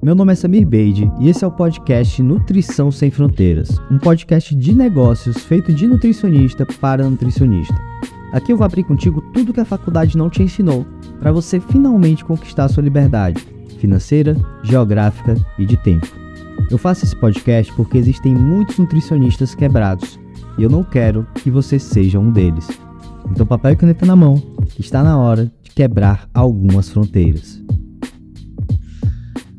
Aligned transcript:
Meu 0.00 0.14
nome 0.14 0.32
é 0.32 0.36
Samir 0.36 0.64
Beide 0.64 1.10
e 1.18 1.28
esse 1.28 1.44
é 1.44 1.46
o 1.46 1.50
podcast 1.50 2.22
Nutrição 2.22 2.88
Sem 2.88 3.10
Fronteiras, 3.10 3.80
um 3.90 3.98
podcast 3.98 4.54
de 4.54 4.72
negócios 4.72 5.38
feito 5.38 5.72
de 5.74 5.88
nutricionista 5.88 6.64
para 6.80 7.02
nutricionista. 7.10 7.74
Aqui 8.32 8.52
eu 8.52 8.56
vou 8.56 8.64
abrir 8.64 8.84
contigo 8.84 9.20
tudo 9.32 9.52
que 9.52 9.58
a 9.58 9.64
faculdade 9.64 10.16
não 10.16 10.30
te 10.30 10.40
ensinou 10.40 10.86
para 11.18 11.32
você 11.32 11.58
finalmente 11.58 12.24
conquistar 12.24 12.68
sua 12.68 12.84
liberdade 12.84 13.44
financeira, 13.80 14.36
geográfica 14.62 15.34
e 15.58 15.66
de 15.66 15.76
tempo. 15.76 16.06
Eu 16.70 16.78
faço 16.78 17.04
esse 17.04 17.16
podcast 17.16 17.72
porque 17.72 17.98
existem 17.98 18.36
muitos 18.36 18.78
nutricionistas 18.78 19.52
quebrados 19.52 20.18
e 20.56 20.62
eu 20.62 20.70
não 20.70 20.84
quero 20.84 21.26
que 21.34 21.50
você 21.50 21.76
seja 21.76 22.20
um 22.20 22.30
deles. 22.30 22.68
Então, 23.32 23.44
papel 23.44 23.72
e 23.72 23.76
caneta 23.76 24.06
na 24.06 24.14
mão, 24.14 24.40
está 24.78 25.02
na 25.02 25.18
hora 25.18 25.50
de 25.60 25.72
quebrar 25.72 26.28
algumas 26.32 26.88
fronteiras. 26.88 27.60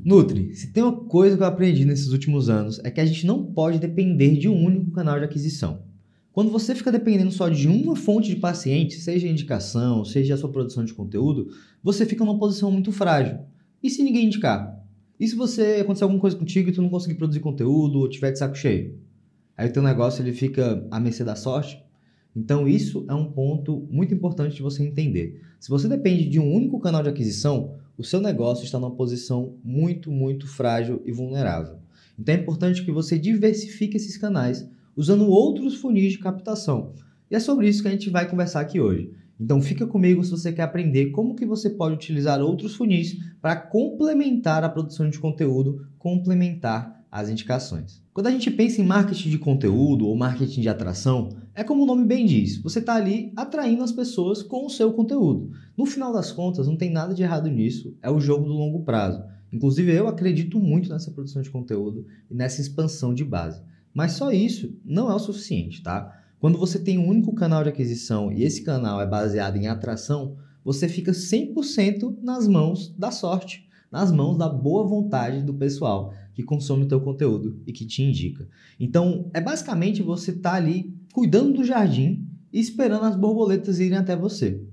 Nutri, 0.09 0.55
se 0.55 0.73
tem 0.73 0.81
uma 0.81 1.01
coisa 1.01 1.37
que 1.37 1.43
eu 1.43 1.47
aprendi 1.47 1.85
nesses 1.85 2.07
últimos 2.07 2.49
anos 2.49 2.81
é 2.83 2.89
que 2.89 2.99
a 2.99 3.05
gente 3.05 3.27
não 3.27 3.45
pode 3.45 3.77
depender 3.77 4.37
de 4.37 4.49
um 4.49 4.65
único 4.65 4.89
canal 4.89 5.19
de 5.19 5.25
aquisição. 5.25 5.83
Quando 6.31 6.49
você 6.49 6.73
fica 6.73 6.91
dependendo 6.91 7.29
só 7.31 7.47
de 7.47 7.67
uma 7.67 7.95
fonte 7.95 8.27
de 8.27 8.37
paciente, 8.37 8.99
seja 8.99 9.27
a 9.27 9.29
indicação, 9.29 10.03
seja 10.03 10.33
a 10.33 10.37
sua 10.37 10.49
produção 10.49 10.83
de 10.83 10.95
conteúdo, 10.95 11.49
você 11.83 12.07
fica 12.07 12.25
numa 12.25 12.39
posição 12.39 12.71
muito 12.71 12.91
frágil. 12.91 13.37
E 13.83 13.89
se 13.91 14.01
ninguém 14.01 14.25
indicar? 14.25 14.83
E 15.19 15.27
se 15.27 15.35
você 15.35 15.77
acontecer 15.79 16.05
alguma 16.05 16.19
coisa 16.19 16.35
contigo 16.35 16.69
e 16.69 16.73
tu 16.73 16.81
não 16.81 16.89
conseguir 16.89 17.13
produzir 17.13 17.41
conteúdo 17.41 17.99
ou 17.99 18.09
tiver 18.09 18.31
de 18.31 18.39
saco 18.39 18.55
cheio? 18.55 18.97
Aí 19.55 19.69
o 19.69 19.71
teu 19.71 19.83
negócio 19.83 20.23
ele 20.23 20.33
fica 20.33 20.87
à 20.89 20.99
mercê 20.99 21.23
da 21.23 21.35
sorte? 21.35 21.79
Então 22.35 22.67
isso 22.67 23.05
é 23.07 23.13
um 23.13 23.31
ponto 23.31 23.87
muito 23.91 24.11
importante 24.11 24.55
de 24.55 24.63
você 24.63 24.81
entender. 24.81 25.39
Se 25.59 25.69
você 25.69 25.87
depende 25.87 26.27
de 26.27 26.39
um 26.39 26.51
único 26.51 26.79
canal 26.79 27.03
de 27.03 27.09
aquisição, 27.09 27.77
o 27.99 28.03
seu 28.03 28.21
negócio 28.21 28.63
está 28.63 28.79
numa 28.79 28.95
posição 28.95 29.57
muito, 29.61 30.09
muito 30.09 30.47
frágil 30.47 31.01
e 31.05 31.11
vulnerável. 31.11 31.79
Então 32.17 32.33
é 32.33 32.37
importante 32.37 32.85
que 32.85 32.93
você 32.93 33.19
diversifique 33.19 33.97
esses 33.97 34.15
canais 34.15 34.65
usando 34.95 35.27
outros 35.27 35.75
funis 35.75 36.13
de 36.13 36.19
captação. 36.19 36.93
E 37.29 37.35
é 37.35 37.41
sobre 37.41 37.67
isso 37.67 37.81
que 37.81 37.89
a 37.89 37.91
gente 37.91 38.09
vai 38.09 38.25
conversar 38.25 38.61
aqui 38.61 38.79
hoje. 38.79 39.11
Então 39.37 39.61
fica 39.61 39.85
comigo 39.85 40.23
se 40.23 40.31
você 40.31 40.53
quer 40.53 40.61
aprender 40.61 41.07
como 41.07 41.35
que 41.35 41.45
você 41.45 41.69
pode 41.69 41.95
utilizar 41.95 42.39
outros 42.39 42.73
funis 42.73 43.17
para 43.41 43.57
complementar 43.57 44.63
a 44.63 44.69
produção 44.69 45.09
de 45.09 45.19
conteúdo, 45.19 45.85
complementar 45.97 46.98
as 47.11 47.29
indicações. 47.29 48.03
Quando 48.13 48.27
a 48.27 48.31
gente 48.31 48.51
pensa 48.51 48.81
em 48.81 48.85
marketing 48.85 49.29
de 49.29 49.39
conteúdo 49.39 50.07
ou 50.07 50.15
marketing 50.15 50.61
de 50.61 50.69
atração, 50.69 51.29
é 51.55 51.63
como 51.63 51.83
o 51.83 51.85
nome 51.85 52.05
bem 52.05 52.25
diz, 52.25 52.57
você 52.57 52.79
está 52.79 52.95
ali 52.95 53.33
atraindo 53.35 53.83
as 53.83 53.91
pessoas 53.91 54.43
com 54.43 54.65
o 54.65 54.69
seu 54.69 54.93
conteúdo. 54.93 55.51
No 55.77 55.85
final 55.85 56.13
das 56.13 56.31
contas, 56.31 56.67
não 56.67 56.77
tem 56.77 56.91
nada 56.91 57.13
de 57.13 57.23
errado 57.23 57.49
nisso, 57.49 57.95
é 58.01 58.09
o 58.09 58.19
jogo 58.19 58.45
do 58.45 58.53
longo 58.53 58.83
prazo. 58.83 59.23
Inclusive, 59.51 59.91
eu 59.91 60.07
acredito 60.07 60.59
muito 60.59 60.89
nessa 60.89 61.11
produção 61.11 61.41
de 61.41 61.49
conteúdo 61.49 62.05
e 62.29 62.35
nessa 62.35 62.61
expansão 62.61 63.13
de 63.13 63.25
base. 63.25 63.61
Mas 63.93 64.11
só 64.13 64.31
isso 64.31 64.77
não 64.85 65.09
é 65.09 65.15
o 65.15 65.19
suficiente, 65.19 65.81
tá? 65.81 66.15
Quando 66.39 66.57
você 66.57 66.79
tem 66.79 66.97
um 66.97 67.07
único 67.07 67.33
canal 67.33 67.63
de 67.63 67.69
aquisição 67.69 68.31
e 68.31 68.43
esse 68.43 68.63
canal 68.63 69.01
é 69.01 69.07
baseado 69.07 69.57
em 69.57 69.67
atração, 69.67 70.37
você 70.63 70.87
fica 70.87 71.11
100% 71.11 72.17
nas 72.21 72.47
mãos 72.47 72.95
da 72.97 73.11
sorte, 73.11 73.67
nas 73.91 74.11
mãos 74.11 74.37
da 74.37 74.47
boa 74.47 74.87
vontade 74.87 75.41
do 75.41 75.53
pessoal 75.53 76.13
que 76.39 76.43
consome 76.45 76.83
o 76.83 76.87
teu 76.87 77.01
conteúdo 77.01 77.61
e 77.67 77.73
que 77.73 77.85
te 77.85 78.01
indica. 78.01 78.47
Então, 78.79 79.29
é 79.33 79.41
basicamente 79.41 80.01
você 80.01 80.31
estar 80.31 80.51
tá 80.51 80.55
ali 80.55 80.95
cuidando 81.13 81.51
do 81.51 81.65
jardim 81.65 82.25
e 82.51 82.61
esperando 82.61 83.03
as 83.03 83.17
borboletas 83.17 83.77
irem 83.81 83.97
até 83.97 84.15
você. 84.15 84.63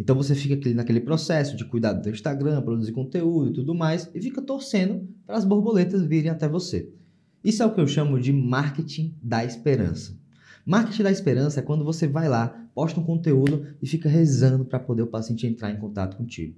Então 0.00 0.16
você 0.16 0.34
fica 0.34 0.74
naquele 0.74 1.00
processo 1.00 1.56
de 1.56 1.64
cuidar 1.64 1.92
do 1.92 2.02
teu 2.02 2.12
Instagram, 2.12 2.60
produzir 2.62 2.90
conteúdo 2.90 3.50
e 3.50 3.52
tudo 3.52 3.72
mais, 3.72 4.10
e 4.12 4.20
fica 4.20 4.42
torcendo 4.42 5.08
para 5.24 5.36
as 5.36 5.44
borboletas 5.44 6.02
virem 6.02 6.28
até 6.28 6.48
você. 6.48 6.90
Isso 7.44 7.62
é 7.62 7.66
o 7.66 7.72
que 7.72 7.80
eu 7.80 7.86
chamo 7.86 8.18
de 8.18 8.32
marketing 8.32 9.14
da 9.22 9.44
esperança. 9.44 10.18
Marketing 10.66 11.04
da 11.04 11.10
esperança 11.12 11.60
é 11.60 11.62
quando 11.62 11.84
você 11.84 12.08
vai 12.08 12.28
lá, 12.28 12.48
posta 12.74 12.98
um 12.98 13.04
conteúdo 13.04 13.64
e 13.80 13.86
fica 13.86 14.08
rezando 14.08 14.64
para 14.64 14.80
poder 14.80 15.02
o 15.02 15.06
paciente 15.06 15.46
entrar 15.46 15.70
em 15.70 15.78
contato 15.78 16.16
contigo. 16.16 16.56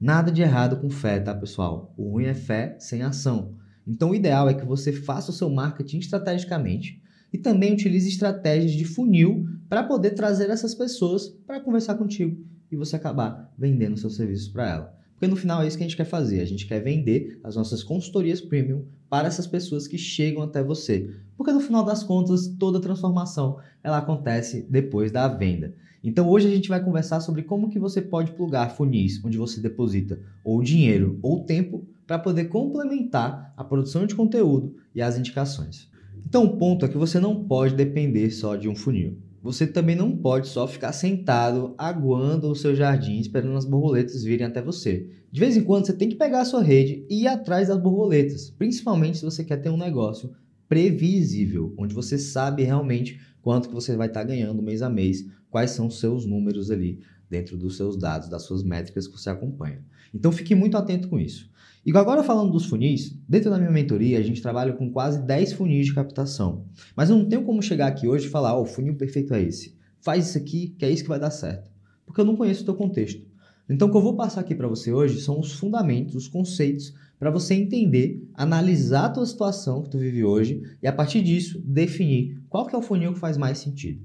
Nada 0.00 0.32
de 0.32 0.42
errado 0.42 0.78
com 0.78 0.90
fé, 0.90 1.20
tá, 1.20 1.32
pessoal? 1.32 1.94
O 1.96 2.10
ruim 2.10 2.24
é 2.24 2.34
fé 2.34 2.76
sem 2.80 3.02
ação. 3.02 3.61
Então, 3.86 4.10
o 4.10 4.14
ideal 4.14 4.48
é 4.48 4.54
que 4.54 4.64
você 4.64 4.92
faça 4.92 5.30
o 5.30 5.34
seu 5.34 5.50
marketing 5.50 5.98
estrategicamente 5.98 7.02
e 7.32 7.38
também 7.38 7.72
utilize 7.72 8.08
estratégias 8.08 8.72
de 8.72 8.84
funil 8.84 9.46
para 9.68 9.82
poder 9.82 10.10
trazer 10.10 10.50
essas 10.50 10.74
pessoas 10.74 11.28
para 11.46 11.60
conversar 11.60 11.94
contigo 11.94 12.36
e 12.70 12.76
você 12.76 12.96
acabar 12.96 13.52
vendendo 13.58 13.96
seus 13.96 14.16
serviços 14.16 14.48
para 14.48 14.70
ela. 14.70 15.02
Porque 15.12 15.30
no 15.30 15.36
final 15.36 15.62
é 15.62 15.68
isso 15.68 15.76
que 15.76 15.84
a 15.84 15.86
gente 15.86 15.96
quer 15.96 16.04
fazer, 16.04 16.40
a 16.40 16.44
gente 16.44 16.66
quer 16.66 16.80
vender 16.80 17.38
as 17.44 17.54
nossas 17.54 17.82
consultorias 17.82 18.40
premium 18.40 18.84
para 19.08 19.28
essas 19.28 19.46
pessoas 19.46 19.86
que 19.86 19.96
chegam 19.96 20.42
até 20.42 20.62
você. 20.62 21.14
Porque 21.36 21.52
no 21.52 21.60
final 21.60 21.84
das 21.84 22.02
contas, 22.02 22.48
toda 22.58 22.80
transformação 22.80 23.58
ela 23.84 23.98
acontece 23.98 24.66
depois 24.68 25.12
da 25.12 25.28
venda. 25.28 25.74
Então 26.02 26.28
hoje 26.28 26.48
a 26.48 26.50
gente 26.50 26.68
vai 26.68 26.82
conversar 26.82 27.20
sobre 27.20 27.42
como 27.42 27.68
que 27.68 27.78
você 27.78 28.02
pode 28.02 28.32
plugar 28.32 28.74
funis 28.74 29.24
onde 29.24 29.38
você 29.38 29.60
deposita 29.60 30.18
ou 30.44 30.60
dinheiro 30.60 31.18
ou 31.22 31.44
tempo 31.44 31.86
para 32.06 32.18
poder 32.18 32.44
complementar 32.46 33.52
a 33.56 33.64
produção 33.64 34.06
de 34.06 34.14
conteúdo 34.14 34.76
e 34.94 35.00
as 35.00 35.18
indicações. 35.18 35.90
Então, 36.26 36.44
o 36.44 36.56
ponto 36.56 36.84
é 36.84 36.88
que 36.88 36.96
você 36.96 37.18
não 37.18 37.44
pode 37.44 37.74
depender 37.74 38.30
só 38.30 38.56
de 38.56 38.68
um 38.68 38.74
funil. 38.74 39.18
Você 39.42 39.66
também 39.66 39.96
não 39.96 40.16
pode 40.16 40.46
só 40.46 40.68
ficar 40.68 40.92
sentado 40.92 41.74
aguando 41.76 42.48
o 42.48 42.54
seu 42.54 42.76
jardim 42.76 43.18
esperando 43.18 43.56
as 43.56 43.64
borboletas 43.64 44.22
virem 44.22 44.46
até 44.46 44.62
você. 44.62 45.10
De 45.32 45.40
vez 45.40 45.56
em 45.56 45.64
quando 45.64 45.86
você 45.86 45.92
tem 45.92 46.08
que 46.08 46.14
pegar 46.14 46.42
a 46.42 46.44
sua 46.44 46.62
rede 46.62 47.04
e 47.10 47.22
ir 47.22 47.26
atrás 47.26 47.66
das 47.66 47.78
borboletas, 47.78 48.50
principalmente 48.50 49.18
se 49.18 49.24
você 49.24 49.42
quer 49.42 49.56
ter 49.56 49.68
um 49.68 49.76
negócio 49.76 50.30
previsível, 50.68 51.74
onde 51.76 51.92
você 51.92 52.16
sabe 52.18 52.62
realmente 52.62 53.20
quanto 53.42 53.68
que 53.68 53.74
você 53.74 53.96
vai 53.96 54.06
estar 54.06 54.22
ganhando 54.22 54.62
mês 54.62 54.80
a 54.80 54.88
mês, 54.88 55.26
quais 55.50 55.72
são 55.72 55.88
os 55.88 55.98
seus 55.98 56.24
números 56.24 56.70
ali 56.70 57.00
dentro 57.28 57.56
dos 57.56 57.76
seus 57.76 57.96
dados, 57.96 58.28
das 58.28 58.42
suas 58.42 58.62
métricas 58.62 59.08
que 59.08 59.18
você 59.18 59.28
acompanha. 59.28 59.84
Então 60.14 60.30
fique 60.30 60.54
muito 60.54 60.76
atento 60.76 61.08
com 61.08 61.18
isso. 61.18 61.50
E 61.84 61.90
agora 61.96 62.22
falando 62.22 62.52
dos 62.52 62.66
funis, 62.66 63.18
dentro 63.28 63.50
da 63.50 63.58
minha 63.58 63.70
mentoria 63.70 64.18
a 64.18 64.22
gente 64.22 64.40
trabalha 64.40 64.72
com 64.72 64.88
quase 64.90 65.20
10 65.26 65.54
funis 65.54 65.86
de 65.86 65.94
captação. 65.94 66.64
Mas 66.96 67.10
eu 67.10 67.16
não 67.16 67.28
tenho 67.28 67.42
como 67.42 67.60
chegar 67.60 67.88
aqui 67.88 68.06
hoje 68.06 68.26
e 68.26 68.30
falar, 68.30 68.56
oh, 68.56 68.62
o 68.62 68.66
funil 68.66 68.94
perfeito 68.94 69.34
é 69.34 69.42
esse. 69.42 69.76
Faz 70.00 70.28
isso 70.28 70.38
aqui, 70.38 70.76
que 70.78 70.84
é 70.84 70.90
isso 70.90 71.02
que 71.02 71.08
vai 71.08 71.18
dar 71.18 71.30
certo. 71.30 71.68
Porque 72.06 72.20
eu 72.20 72.24
não 72.24 72.36
conheço 72.36 72.62
o 72.62 72.64
teu 72.64 72.74
contexto. 72.74 73.26
Então 73.68 73.88
o 73.88 73.90
que 73.90 73.96
eu 73.96 74.02
vou 74.02 74.14
passar 74.14 74.42
aqui 74.42 74.54
para 74.54 74.68
você 74.68 74.92
hoje 74.92 75.20
são 75.20 75.40
os 75.40 75.52
fundamentos, 75.54 76.14
os 76.14 76.28
conceitos 76.28 76.94
para 77.18 77.30
você 77.30 77.54
entender, 77.54 78.28
analisar 78.34 79.06
a 79.06 79.10
tua 79.10 79.26
situação 79.26 79.82
que 79.82 79.90
tu 79.90 79.98
vive 79.98 80.24
hoje 80.24 80.62
e 80.82 80.86
a 80.86 80.92
partir 80.92 81.22
disso 81.22 81.60
definir 81.64 82.40
qual 82.48 82.66
que 82.66 82.74
é 82.74 82.78
o 82.78 82.82
funil 82.82 83.12
que 83.12 83.18
faz 83.18 83.36
mais 83.36 83.58
sentido. 83.58 84.04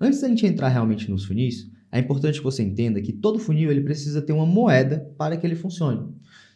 Antes 0.00 0.20
da 0.20 0.28
gente 0.28 0.46
entrar 0.46 0.68
realmente 0.68 1.10
nos 1.10 1.24
funis, 1.24 1.70
é 1.90 1.98
importante 1.98 2.38
que 2.38 2.44
você 2.44 2.62
entenda 2.62 3.02
que 3.02 3.12
todo 3.12 3.38
funil 3.38 3.70
ele 3.70 3.82
precisa 3.82 4.22
ter 4.22 4.32
uma 4.32 4.46
moeda 4.46 5.12
para 5.18 5.36
que 5.36 5.46
ele 5.46 5.54
funcione. 5.54 6.08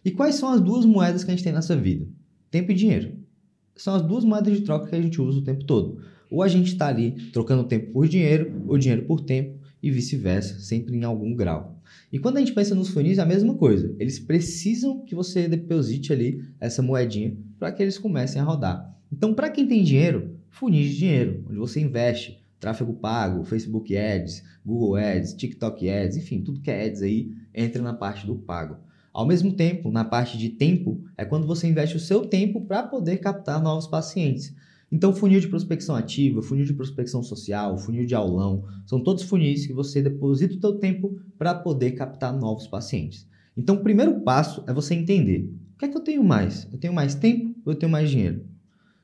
E 0.06 0.12
quais 0.12 0.36
são 0.36 0.50
as 0.50 0.60
duas 0.60 0.84
moedas 0.84 1.24
que 1.24 1.32
a 1.32 1.34
gente 1.34 1.42
tem 1.42 1.52
nessa 1.52 1.74
vida? 1.74 2.06
Tempo 2.48 2.70
e 2.70 2.74
dinheiro. 2.76 3.14
São 3.74 3.92
as 3.92 4.02
duas 4.02 4.24
moedas 4.24 4.56
de 4.56 4.62
troca 4.62 4.88
que 4.88 4.94
a 4.94 5.02
gente 5.02 5.20
usa 5.20 5.40
o 5.40 5.42
tempo 5.42 5.64
todo. 5.64 6.00
Ou 6.30 6.44
a 6.44 6.48
gente 6.48 6.68
está 6.68 6.86
ali 6.86 7.10
trocando 7.32 7.64
tempo 7.64 7.90
por 7.90 8.06
dinheiro, 8.06 8.62
ou 8.68 8.78
dinheiro 8.78 9.04
por 9.04 9.20
tempo, 9.20 9.58
e 9.82 9.90
vice-versa, 9.90 10.60
sempre 10.60 10.96
em 10.96 11.02
algum 11.02 11.34
grau. 11.34 11.82
E 12.12 12.20
quando 12.20 12.36
a 12.36 12.38
gente 12.38 12.52
pensa 12.52 12.72
nos 12.72 12.90
funis, 12.90 13.18
é 13.18 13.22
a 13.22 13.26
mesma 13.26 13.54
coisa. 13.54 13.96
Eles 13.98 14.20
precisam 14.20 15.04
que 15.04 15.12
você 15.12 15.48
deposite 15.48 16.12
ali 16.12 16.40
essa 16.60 16.80
moedinha 16.80 17.36
para 17.58 17.72
que 17.72 17.82
eles 17.82 17.98
comecem 17.98 18.40
a 18.40 18.44
rodar. 18.44 18.96
Então, 19.12 19.34
para 19.34 19.50
quem 19.50 19.66
tem 19.66 19.82
dinheiro, 19.82 20.36
funis 20.50 20.90
de 20.90 20.98
dinheiro, 20.98 21.44
onde 21.48 21.58
você 21.58 21.80
investe 21.80 22.38
tráfego 22.60 22.94
pago, 22.94 23.42
Facebook 23.42 23.96
Ads, 23.96 24.44
Google 24.64 24.94
Ads, 24.94 25.34
TikTok 25.34 25.90
Ads, 25.90 26.16
enfim, 26.16 26.42
tudo 26.42 26.60
que 26.60 26.70
é 26.70 26.86
Ads 26.86 27.02
aí 27.02 27.32
entra 27.52 27.82
na 27.82 27.92
parte 27.92 28.24
do 28.24 28.36
pago. 28.36 28.85
Ao 29.16 29.24
mesmo 29.24 29.50
tempo, 29.50 29.90
na 29.90 30.04
parte 30.04 30.36
de 30.36 30.50
tempo, 30.50 31.02
é 31.16 31.24
quando 31.24 31.46
você 31.46 31.66
investe 31.66 31.96
o 31.96 31.98
seu 31.98 32.26
tempo 32.26 32.60
para 32.66 32.82
poder 32.82 33.16
captar 33.16 33.62
novos 33.62 33.86
pacientes. 33.86 34.54
Então, 34.92 35.14
funil 35.14 35.40
de 35.40 35.48
prospecção 35.48 35.96
ativa, 35.96 36.42
funil 36.42 36.66
de 36.66 36.74
prospecção 36.74 37.22
social, 37.22 37.78
funil 37.78 38.04
de 38.04 38.14
aulão, 38.14 38.64
são 38.84 39.02
todos 39.02 39.22
funis 39.22 39.66
que 39.66 39.72
você 39.72 40.02
deposita 40.02 40.54
o 40.54 40.60
seu 40.60 40.74
tempo 40.74 41.18
para 41.38 41.54
poder 41.54 41.92
captar 41.92 42.30
novos 42.30 42.66
pacientes. 42.66 43.26
Então, 43.56 43.76
o 43.76 43.82
primeiro 43.82 44.20
passo 44.20 44.62
é 44.66 44.74
você 44.74 44.94
entender: 44.94 45.50
o 45.74 45.78
que 45.78 45.86
é 45.86 45.88
que 45.88 45.96
eu 45.96 46.02
tenho 46.04 46.22
mais? 46.22 46.68
Eu 46.70 46.76
tenho 46.76 46.92
mais 46.92 47.14
tempo 47.14 47.54
ou 47.64 47.72
eu 47.72 47.78
tenho 47.78 47.90
mais 47.90 48.10
dinheiro? 48.10 48.44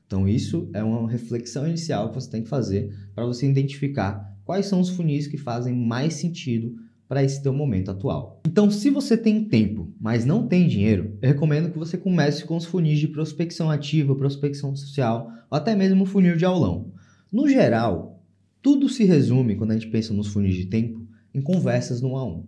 Então, 0.05 0.27
isso 0.27 0.69
é 0.73 0.83
uma 0.83 1.09
reflexão 1.09 1.67
inicial 1.67 2.09
que 2.09 2.21
você 2.21 2.29
tem 2.29 2.43
que 2.43 2.49
fazer 2.49 2.95
para 3.15 3.25
você 3.25 3.49
identificar 3.49 4.37
quais 4.45 4.67
são 4.67 4.79
os 4.79 4.91
funis 4.91 5.25
que 5.25 5.39
fazem 5.39 5.73
mais 5.73 6.13
sentido 6.13 6.75
para 7.07 7.23
esse 7.23 7.41
teu 7.41 7.53
momento 7.53 7.91
atual. 7.91 8.41
Então, 8.45 8.69
se 8.71 8.89
você 8.89 9.17
tem 9.17 9.43
tempo, 9.45 9.91
mas 9.99 10.25
não 10.25 10.47
tem 10.47 10.67
dinheiro, 10.67 11.17
eu 11.21 11.29
recomendo 11.29 11.71
que 11.71 11.77
você 11.77 11.97
comece 11.97 12.45
com 12.45 12.55
os 12.55 12.65
funis 12.65 12.99
de 12.99 13.07
prospecção 13.07 13.69
ativa, 13.69 14.15
prospecção 14.15 14.75
social, 14.75 15.31
ou 15.49 15.57
até 15.57 15.75
mesmo 15.75 16.05
funil 16.05 16.35
de 16.35 16.45
aulão. 16.45 16.91
No 17.31 17.47
geral, 17.47 18.23
tudo 18.61 18.87
se 18.87 19.03
resume, 19.03 19.55
quando 19.55 19.71
a 19.71 19.73
gente 19.73 19.87
pensa 19.87 20.13
nos 20.13 20.27
funis 20.27 20.55
de 20.55 20.65
tempo, 20.65 21.05
em 21.33 21.41
conversas 21.41 22.01
no 22.01 22.15
a 22.15 22.25
um. 22.25 22.45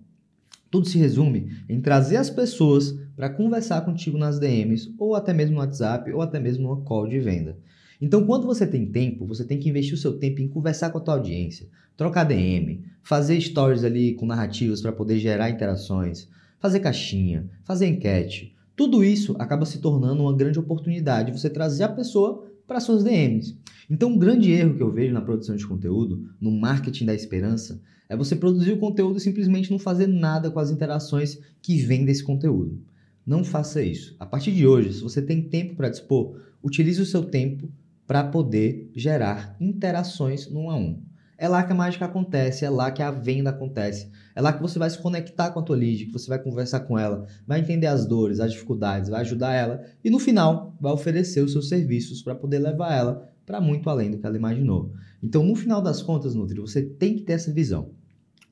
Tudo 0.69 0.87
se 0.87 0.97
resume 0.97 1.49
em 1.67 1.81
trazer 1.81 2.17
as 2.17 2.29
pessoas 2.29 2.97
para 3.15 3.29
conversar 3.29 3.81
contigo 3.81 4.17
nas 4.17 4.39
DMs, 4.39 4.93
ou 4.97 5.15
até 5.15 5.33
mesmo 5.33 5.55
no 5.55 5.61
WhatsApp, 5.61 6.11
ou 6.11 6.21
até 6.21 6.39
mesmo 6.39 6.67
no 6.67 6.81
call 6.83 7.07
de 7.07 7.19
venda. 7.19 7.57
Então, 8.01 8.25
quando 8.25 8.45
você 8.45 8.67
tem 8.67 8.85
tempo, 8.85 9.25
você 9.25 9.43
tem 9.43 9.59
que 9.59 9.69
investir 9.69 9.93
o 9.93 9.97
seu 9.97 10.17
tempo 10.17 10.41
em 10.41 10.47
conversar 10.47 10.89
com 10.89 10.97
a 10.97 11.01
tua 11.01 11.15
audiência, 11.15 11.67
trocar 11.95 12.23
DM, 12.23 12.83
fazer 13.01 13.39
stories 13.39 13.83
ali 13.83 14.13
com 14.15 14.25
narrativas 14.25 14.81
para 14.81 14.91
poder 14.91 15.17
gerar 15.19 15.49
interações, 15.49 16.27
fazer 16.59 16.79
caixinha, 16.79 17.49
fazer 17.63 17.87
enquete. 17.87 18.55
Tudo 18.75 19.03
isso 19.03 19.35
acaba 19.39 19.65
se 19.65 19.79
tornando 19.79 20.23
uma 20.23 20.35
grande 20.35 20.59
oportunidade 20.59 21.31
de 21.31 21.39
você 21.39 21.49
trazer 21.49 21.83
a 21.83 21.89
pessoa 21.89 22.45
para 22.67 22.79
suas 22.79 23.03
DMs. 23.03 23.57
Então, 23.89 24.09
um 24.09 24.17
grande 24.17 24.51
erro 24.51 24.75
que 24.75 24.83
eu 24.83 24.91
vejo 24.91 25.13
na 25.13 25.21
produção 25.21 25.55
de 25.55 25.65
conteúdo, 25.65 26.27
no 26.41 26.51
marketing 26.51 27.05
da 27.05 27.13
esperança, 27.13 27.81
é 28.09 28.15
você 28.15 28.35
produzir 28.35 28.71
o 28.73 28.79
conteúdo 28.79 29.17
e 29.17 29.21
simplesmente 29.21 29.71
não 29.71 29.79
fazer 29.79 30.07
nada 30.07 30.51
com 30.51 30.59
as 30.59 30.71
interações 30.71 31.39
que 31.61 31.77
vêm 31.77 32.03
desse 32.03 32.23
conteúdo. 32.23 32.79
Não 33.25 33.43
faça 33.43 33.81
isso. 33.81 34.15
A 34.19 34.25
partir 34.25 34.51
de 34.51 34.67
hoje, 34.67 34.93
se 34.93 35.01
você 35.01 35.21
tem 35.21 35.41
tempo 35.41 35.75
para 35.75 35.89
dispor, 35.89 36.39
utilize 36.63 37.01
o 37.01 37.05
seu 37.05 37.23
tempo 37.23 37.69
para 38.07 38.23
poder 38.23 38.91
gerar 38.95 39.55
interações 39.59 40.49
no 40.49 40.61
um 40.61 40.69
a 40.69 40.75
um. 40.75 41.01
É 41.37 41.49
lá 41.49 41.63
que 41.63 41.73
a 41.73 41.75
mágica 41.75 42.05
acontece, 42.05 42.63
é 42.63 42.69
lá 42.69 42.89
que 42.91 43.01
a 43.01 43.11
venda 43.11 43.49
acontece. 43.49 44.09
É 44.33 44.41
lá 44.41 44.53
que 44.53 44.61
você 44.61 44.79
vai 44.79 44.89
se 44.89 44.97
conectar 44.97 45.51
com 45.51 45.59
a 45.59 45.63
tua 45.63 45.75
lead, 45.75 46.05
que 46.05 46.13
você 46.13 46.29
vai 46.29 46.39
conversar 46.39 46.81
com 46.81 46.97
ela, 46.97 47.25
vai 47.45 47.59
entender 47.59 47.87
as 47.87 48.05
dores, 48.05 48.39
as 48.39 48.53
dificuldades, 48.53 49.09
vai 49.09 49.21
ajudar 49.21 49.53
ela 49.53 49.81
e 50.03 50.09
no 50.09 50.17
final 50.17 50.75
vai 50.79 50.93
oferecer 50.93 51.41
os 51.41 51.51
seus 51.51 51.67
serviços 51.67 52.21
para 52.21 52.35
poder 52.35 52.59
levar 52.59 52.93
ela 52.93 53.29
para 53.45 53.59
muito 53.59 53.89
além 53.89 54.09
do 54.09 54.17
que 54.17 54.25
ela 54.25 54.37
imaginou. 54.37 54.93
Então, 55.21 55.43
no 55.43 55.55
final 55.55 55.81
das 55.81 56.01
contas, 56.01 56.33
Nutri, 56.33 56.59
você 56.59 56.81
tem 56.81 57.15
que 57.15 57.23
ter 57.23 57.33
essa 57.33 57.51
visão. 57.51 57.91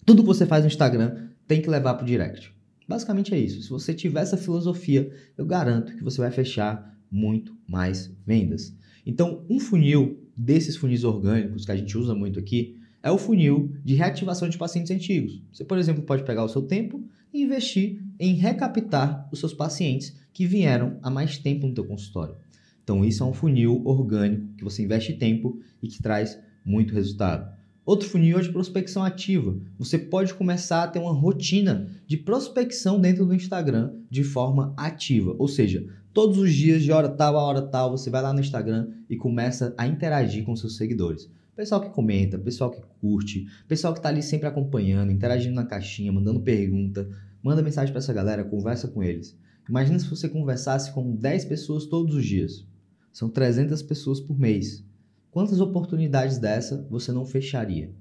Tudo 0.05 0.21
que 0.21 0.27
você 0.27 0.45
faz 0.45 0.63
no 0.63 0.67
Instagram 0.67 1.29
tem 1.47 1.61
que 1.61 1.69
levar 1.69 1.93
para 1.95 2.03
o 2.03 2.07
direct. 2.07 2.53
Basicamente 2.87 3.33
é 3.33 3.39
isso. 3.39 3.61
Se 3.61 3.69
você 3.69 3.93
tiver 3.93 4.21
essa 4.21 4.37
filosofia, 4.37 5.09
eu 5.37 5.45
garanto 5.45 5.95
que 5.95 6.03
você 6.03 6.19
vai 6.19 6.31
fechar 6.31 6.93
muito 7.09 7.55
mais 7.67 8.11
vendas. 8.25 8.75
Então, 9.05 9.43
um 9.49 9.59
funil 9.59 10.19
desses 10.35 10.75
funis 10.75 11.03
orgânicos 11.03 11.65
que 11.65 11.71
a 11.71 11.75
gente 11.75 11.97
usa 11.97 12.15
muito 12.15 12.39
aqui 12.39 12.77
é 13.01 13.11
o 13.11 13.17
funil 13.17 13.73
de 13.83 13.95
reativação 13.95 14.47
de 14.47 14.57
pacientes 14.57 14.91
antigos. 14.91 15.41
Você, 15.51 15.63
por 15.65 15.77
exemplo, 15.77 16.03
pode 16.03 16.23
pegar 16.23 16.43
o 16.43 16.49
seu 16.49 16.61
tempo 16.61 17.03
e 17.33 17.41
investir 17.41 18.01
em 18.19 18.35
recaptar 18.35 19.27
os 19.31 19.39
seus 19.39 19.53
pacientes 19.53 20.15
que 20.31 20.45
vieram 20.45 20.97
há 21.01 21.09
mais 21.09 21.37
tempo 21.37 21.67
no 21.67 21.73
teu 21.73 21.85
consultório. 21.85 22.35
Então, 22.83 23.03
isso 23.03 23.23
é 23.23 23.25
um 23.25 23.33
funil 23.33 23.81
orgânico 23.85 24.53
que 24.57 24.63
você 24.63 24.83
investe 24.83 25.13
tempo 25.13 25.59
e 25.81 25.87
que 25.87 26.01
traz 26.01 26.39
muito 26.65 26.93
resultado. 26.93 27.51
Outro 27.85 28.07
funil 28.07 28.39
é 28.39 28.41
de 28.41 28.51
prospecção 28.51 29.03
ativa. 29.03 29.57
Você 29.77 29.97
pode 29.97 30.33
começar 30.33 30.83
a 30.83 30.87
ter 30.87 30.99
uma 30.99 31.11
rotina 31.11 31.89
de 32.07 32.15
prospecção 32.15 32.99
dentro 32.99 33.25
do 33.25 33.35
Instagram 33.35 33.93
de 34.09 34.23
forma 34.23 34.73
ativa, 34.77 35.35
ou 35.37 35.49
seja, 35.49 35.85
todos 36.13 36.37
os 36.37 36.53
dias, 36.53 36.83
de 36.83 36.91
hora 36.91 37.09
tal 37.09 37.35
a 37.35 37.43
hora 37.43 37.61
tal, 37.61 37.91
você 37.91 38.09
vai 38.09 38.21
lá 38.21 38.31
no 38.31 38.39
Instagram 38.39 38.89
e 39.09 39.17
começa 39.17 39.73
a 39.77 39.87
interagir 39.87 40.45
com 40.45 40.55
seus 40.55 40.77
seguidores. 40.77 41.29
Pessoal 41.55 41.81
que 41.81 41.89
comenta, 41.89 42.37
pessoal 42.37 42.69
que 42.69 42.81
curte, 43.01 43.47
pessoal 43.67 43.93
que 43.93 43.99
está 43.99 44.09
ali 44.09 44.21
sempre 44.21 44.47
acompanhando, 44.47 45.11
interagindo 45.11 45.55
na 45.55 45.65
caixinha, 45.65 46.11
mandando 46.11 46.39
pergunta, 46.39 47.09
manda 47.41 47.61
mensagem 47.61 47.91
para 47.91 47.99
essa 47.99 48.13
galera, 48.13 48.43
conversa 48.43 48.87
com 48.87 49.03
eles. 49.03 49.37
Imagina 49.67 49.97
se 49.97 50.07
você 50.07 50.29
conversasse 50.29 50.91
com 50.91 51.15
10 51.15 51.45
pessoas 51.45 51.85
todos 51.85 52.15
os 52.15 52.25
dias. 52.25 52.65
São 53.11 53.29
300 53.29 53.81
pessoas 53.81 54.19
por 54.19 54.37
mês. 54.37 54.83
Quantas 55.31 55.59
oportunidades 55.59 56.37
dessa 56.37 56.85
você 56.89 57.11
não 57.11 57.25
fecharia? 57.25 57.91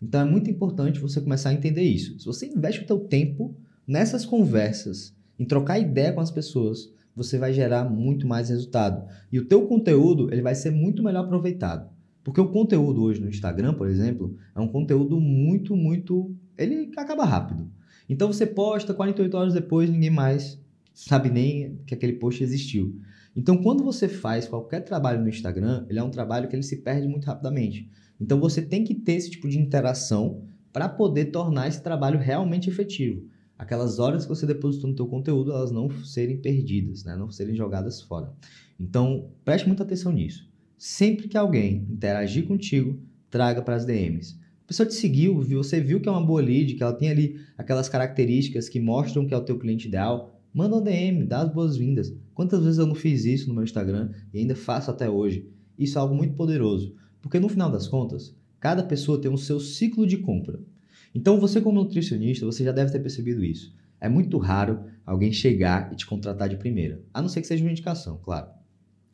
Então 0.00 0.20
é 0.20 0.24
muito 0.24 0.50
importante 0.50 0.98
você 0.98 1.20
começar 1.20 1.50
a 1.50 1.54
entender 1.54 1.82
isso. 1.82 2.18
Se 2.18 2.26
você 2.26 2.46
investe 2.46 2.82
o 2.82 2.86
teu 2.86 2.98
tempo 3.00 3.56
nessas 3.86 4.24
conversas, 4.24 5.14
em 5.38 5.44
trocar 5.44 5.78
ideia 5.78 6.12
com 6.12 6.20
as 6.20 6.30
pessoas, 6.30 6.88
você 7.14 7.38
vai 7.38 7.52
gerar 7.52 7.84
muito 7.84 8.26
mais 8.26 8.48
resultado. 8.48 9.06
E 9.30 9.38
o 9.38 9.44
teu 9.44 9.66
conteúdo, 9.66 10.32
ele 10.32 10.42
vai 10.42 10.54
ser 10.54 10.70
muito 10.70 11.02
melhor 11.02 11.24
aproveitado. 11.24 11.90
Porque 12.24 12.40
o 12.40 12.48
conteúdo 12.48 13.02
hoje 13.02 13.20
no 13.20 13.28
Instagram, 13.28 13.74
por 13.74 13.88
exemplo, 13.88 14.36
é 14.54 14.60
um 14.60 14.68
conteúdo 14.68 15.20
muito, 15.20 15.76
muito... 15.76 16.34
Ele 16.56 16.90
acaba 16.96 17.24
rápido. 17.24 17.68
Então 18.08 18.32
você 18.32 18.46
posta 18.46 18.94
48 18.94 19.36
horas 19.36 19.54
depois, 19.54 19.90
ninguém 19.90 20.10
mais 20.10 20.60
sabe 20.94 21.30
nem 21.30 21.78
que 21.86 21.94
aquele 21.94 22.14
post 22.14 22.42
existiu. 22.42 22.98
Então, 23.34 23.56
quando 23.56 23.82
você 23.82 24.08
faz 24.08 24.46
qualquer 24.46 24.80
trabalho 24.80 25.22
no 25.22 25.28
Instagram, 25.28 25.86
ele 25.88 25.98
é 25.98 26.02
um 26.02 26.10
trabalho 26.10 26.48
que 26.48 26.54
ele 26.54 26.62
se 26.62 26.76
perde 26.76 27.08
muito 27.08 27.24
rapidamente. 27.24 27.88
Então, 28.20 28.38
você 28.38 28.60
tem 28.60 28.84
que 28.84 28.94
ter 28.94 29.14
esse 29.14 29.30
tipo 29.30 29.48
de 29.48 29.58
interação 29.58 30.42
para 30.72 30.88
poder 30.88 31.26
tornar 31.26 31.68
esse 31.68 31.82
trabalho 31.82 32.18
realmente 32.18 32.68
efetivo. 32.68 33.26
Aquelas 33.62 34.00
horas 34.00 34.24
que 34.24 34.28
você 34.28 34.44
depositou 34.44 34.90
no 34.90 34.96
teu 34.96 35.06
conteúdo, 35.06 35.52
elas 35.52 35.70
não 35.70 35.88
serem 36.04 36.36
perdidas, 36.36 37.04
né? 37.04 37.14
não 37.14 37.30
serem 37.30 37.54
jogadas 37.54 38.00
fora. 38.00 38.34
Então, 38.78 39.30
preste 39.44 39.68
muita 39.68 39.84
atenção 39.84 40.10
nisso. 40.10 40.50
Sempre 40.76 41.28
que 41.28 41.36
alguém 41.36 41.86
interagir 41.88 42.44
contigo, 42.48 43.00
traga 43.30 43.62
para 43.62 43.76
as 43.76 43.84
DMs. 43.84 44.36
A 44.64 44.66
pessoa 44.66 44.84
te 44.84 44.94
seguiu, 44.94 45.40
você 45.40 45.80
viu 45.80 46.00
que 46.00 46.08
é 46.08 46.10
uma 46.10 46.26
boa 46.26 46.42
lead, 46.42 46.74
que 46.74 46.82
ela 46.82 46.92
tem 46.92 47.08
ali 47.08 47.36
aquelas 47.56 47.88
características 47.88 48.68
que 48.68 48.80
mostram 48.80 49.28
que 49.28 49.32
é 49.32 49.36
o 49.36 49.44
teu 49.44 49.56
cliente 49.56 49.86
ideal, 49.86 50.42
manda 50.52 50.74
um 50.74 50.82
DM, 50.82 51.24
dá 51.24 51.42
as 51.42 51.52
boas-vindas. 51.52 52.12
Quantas 52.34 52.64
vezes 52.64 52.80
eu 52.80 52.86
não 52.86 52.96
fiz 52.96 53.24
isso 53.24 53.46
no 53.46 53.54
meu 53.54 53.62
Instagram 53.62 54.10
e 54.34 54.40
ainda 54.40 54.56
faço 54.56 54.90
até 54.90 55.08
hoje? 55.08 55.48
Isso 55.78 55.98
é 55.98 56.00
algo 56.00 56.16
muito 56.16 56.34
poderoso, 56.34 56.96
porque 57.20 57.38
no 57.38 57.48
final 57.48 57.70
das 57.70 57.86
contas, 57.86 58.34
cada 58.58 58.82
pessoa 58.82 59.20
tem 59.20 59.32
o 59.32 59.38
seu 59.38 59.60
ciclo 59.60 60.04
de 60.04 60.16
compra. 60.16 60.58
Então, 61.14 61.38
você 61.38 61.60
como 61.60 61.82
nutricionista, 61.82 62.46
você 62.46 62.64
já 62.64 62.72
deve 62.72 62.90
ter 62.90 63.00
percebido 63.00 63.44
isso. 63.44 63.74
É 64.00 64.08
muito 64.08 64.38
raro 64.38 64.84
alguém 65.06 65.32
chegar 65.32 65.92
e 65.92 65.96
te 65.96 66.06
contratar 66.06 66.48
de 66.48 66.56
primeira, 66.56 67.02
a 67.12 67.20
não 67.20 67.28
ser 67.28 67.40
que 67.40 67.46
seja 67.46 67.62
uma 67.62 67.70
indicação, 67.70 68.18
claro. 68.22 68.48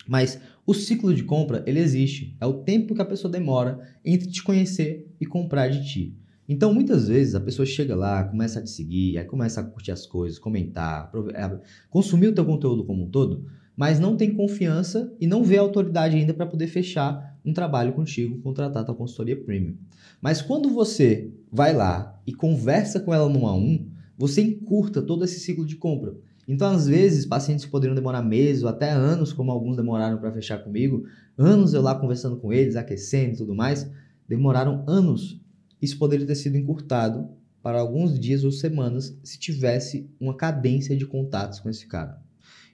Mas 0.06 0.40
o 0.66 0.72
ciclo 0.72 1.12
de 1.12 1.22
compra, 1.22 1.62
ele 1.66 1.78
existe. 1.78 2.34
É 2.40 2.46
o 2.46 2.54
tempo 2.54 2.94
que 2.94 3.02
a 3.02 3.04
pessoa 3.04 3.30
demora 3.30 3.80
entre 4.02 4.30
te 4.30 4.42
conhecer 4.42 5.06
e 5.20 5.26
comprar 5.26 5.68
de 5.68 5.86
ti. 5.86 6.16
Então, 6.48 6.72
muitas 6.72 7.08
vezes, 7.08 7.34
a 7.34 7.40
pessoa 7.40 7.66
chega 7.66 7.94
lá, 7.94 8.24
começa 8.24 8.58
a 8.58 8.62
te 8.62 8.70
seguir, 8.70 9.18
aí 9.18 9.24
começa 9.26 9.60
a 9.60 9.64
curtir 9.64 9.92
as 9.92 10.06
coisas, 10.06 10.38
comentar, 10.38 11.12
é, 11.34 11.60
consumir 11.90 12.28
o 12.28 12.34
teu 12.34 12.46
conteúdo 12.46 12.84
como 12.84 13.04
um 13.04 13.10
todo, 13.10 13.44
mas 13.76 14.00
não 14.00 14.16
tem 14.16 14.34
confiança 14.34 15.14
e 15.20 15.26
não 15.26 15.44
vê 15.44 15.58
autoridade 15.58 16.16
ainda 16.16 16.32
para 16.32 16.46
poder 16.46 16.68
fechar 16.68 17.38
um 17.44 17.52
trabalho 17.52 17.92
contigo, 17.92 18.38
contratar 18.38 18.84
tua 18.84 18.94
consultoria 18.94 19.36
premium. 19.36 19.76
Mas 20.22 20.40
quando 20.40 20.70
você 20.70 21.30
vai 21.50 21.74
lá 21.74 22.20
e 22.26 22.32
conversa 22.32 23.00
com 23.00 23.12
ela 23.12 23.28
no 23.28 23.46
a 23.46 23.54
um, 23.54 23.88
você 24.16 24.42
encurta 24.42 25.02
todo 25.02 25.24
esse 25.24 25.40
ciclo 25.40 25.64
de 25.64 25.76
compra. 25.76 26.14
Então, 26.46 26.70
às 26.70 26.86
vezes, 26.86 27.26
pacientes 27.26 27.66
poderiam 27.66 27.94
demorar 27.94 28.22
meses 28.22 28.62
ou 28.62 28.68
até 28.68 28.90
anos, 28.90 29.32
como 29.32 29.50
alguns 29.50 29.76
demoraram 29.76 30.18
para 30.18 30.32
fechar 30.32 30.58
comigo, 30.58 31.04
anos 31.36 31.74
eu 31.74 31.82
lá 31.82 31.94
conversando 31.94 32.36
com 32.36 32.52
eles, 32.52 32.74
aquecendo 32.74 33.34
e 33.34 33.36
tudo 33.36 33.54
mais, 33.54 33.90
demoraram 34.26 34.84
anos 34.86 35.40
isso 35.80 35.98
poderia 35.98 36.26
ter 36.26 36.34
sido 36.34 36.56
encurtado 36.56 37.28
para 37.62 37.78
alguns 37.78 38.18
dias 38.18 38.44
ou 38.44 38.50
semanas 38.50 39.16
se 39.22 39.38
tivesse 39.38 40.10
uma 40.20 40.36
cadência 40.36 40.96
de 40.96 41.06
contatos 41.06 41.60
com 41.60 41.68
esse 41.68 41.86
cara. 41.86 42.20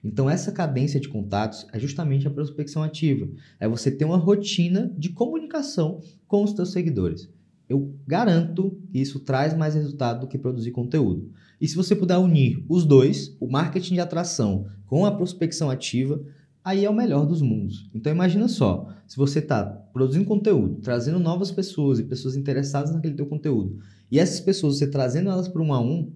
Então, 0.03 0.29
essa 0.29 0.51
cadência 0.51 0.99
de 0.99 1.09
contatos 1.09 1.65
é 1.73 1.79
justamente 1.79 2.27
a 2.27 2.31
prospecção 2.31 2.83
ativa. 2.83 3.27
É 3.59 3.67
você 3.67 3.89
ter 3.89 4.05
uma 4.05 4.17
rotina 4.17 4.93
de 4.97 5.09
comunicação 5.09 5.99
com 6.27 6.43
os 6.43 6.51
seus 6.51 6.71
seguidores. 6.71 7.27
Eu 7.67 7.95
garanto 8.07 8.77
que 8.91 8.99
isso 8.99 9.19
traz 9.19 9.55
mais 9.55 9.73
resultado 9.73 10.21
do 10.21 10.27
que 10.27 10.37
produzir 10.37 10.71
conteúdo. 10.71 11.31
E 11.59 11.67
se 11.67 11.75
você 11.75 11.95
puder 11.95 12.17
unir 12.17 12.63
os 12.69 12.85
dois, 12.85 13.35
o 13.39 13.47
marketing 13.47 13.95
de 13.95 13.99
atração 13.99 14.67
com 14.85 15.05
a 15.05 15.11
prospecção 15.11 15.69
ativa, 15.69 16.21
aí 16.63 16.85
é 16.85 16.89
o 16.89 16.95
melhor 16.95 17.25
dos 17.25 17.41
mundos. 17.41 17.89
Então 17.93 18.11
imagina 18.11 18.47
só, 18.47 18.87
se 19.07 19.17
você 19.17 19.39
está 19.39 19.63
produzindo 19.65 20.25
conteúdo, 20.25 20.81
trazendo 20.81 21.19
novas 21.19 21.51
pessoas 21.51 21.99
e 21.99 22.03
pessoas 22.03 22.35
interessadas 22.35 22.91
naquele 22.91 23.15
teu 23.15 23.25
conteúdo, 23.25 23.79
e 24.11 24.19
essas 24.19 24.39
pessoas 24.39 24.77
você 24.77 24.87
trazendo 24.87 25.29
elas 25.29 25.47
para 25.47 25.61
um 25.61 25.73
a 25.73 25.79
um, 25.79 26.11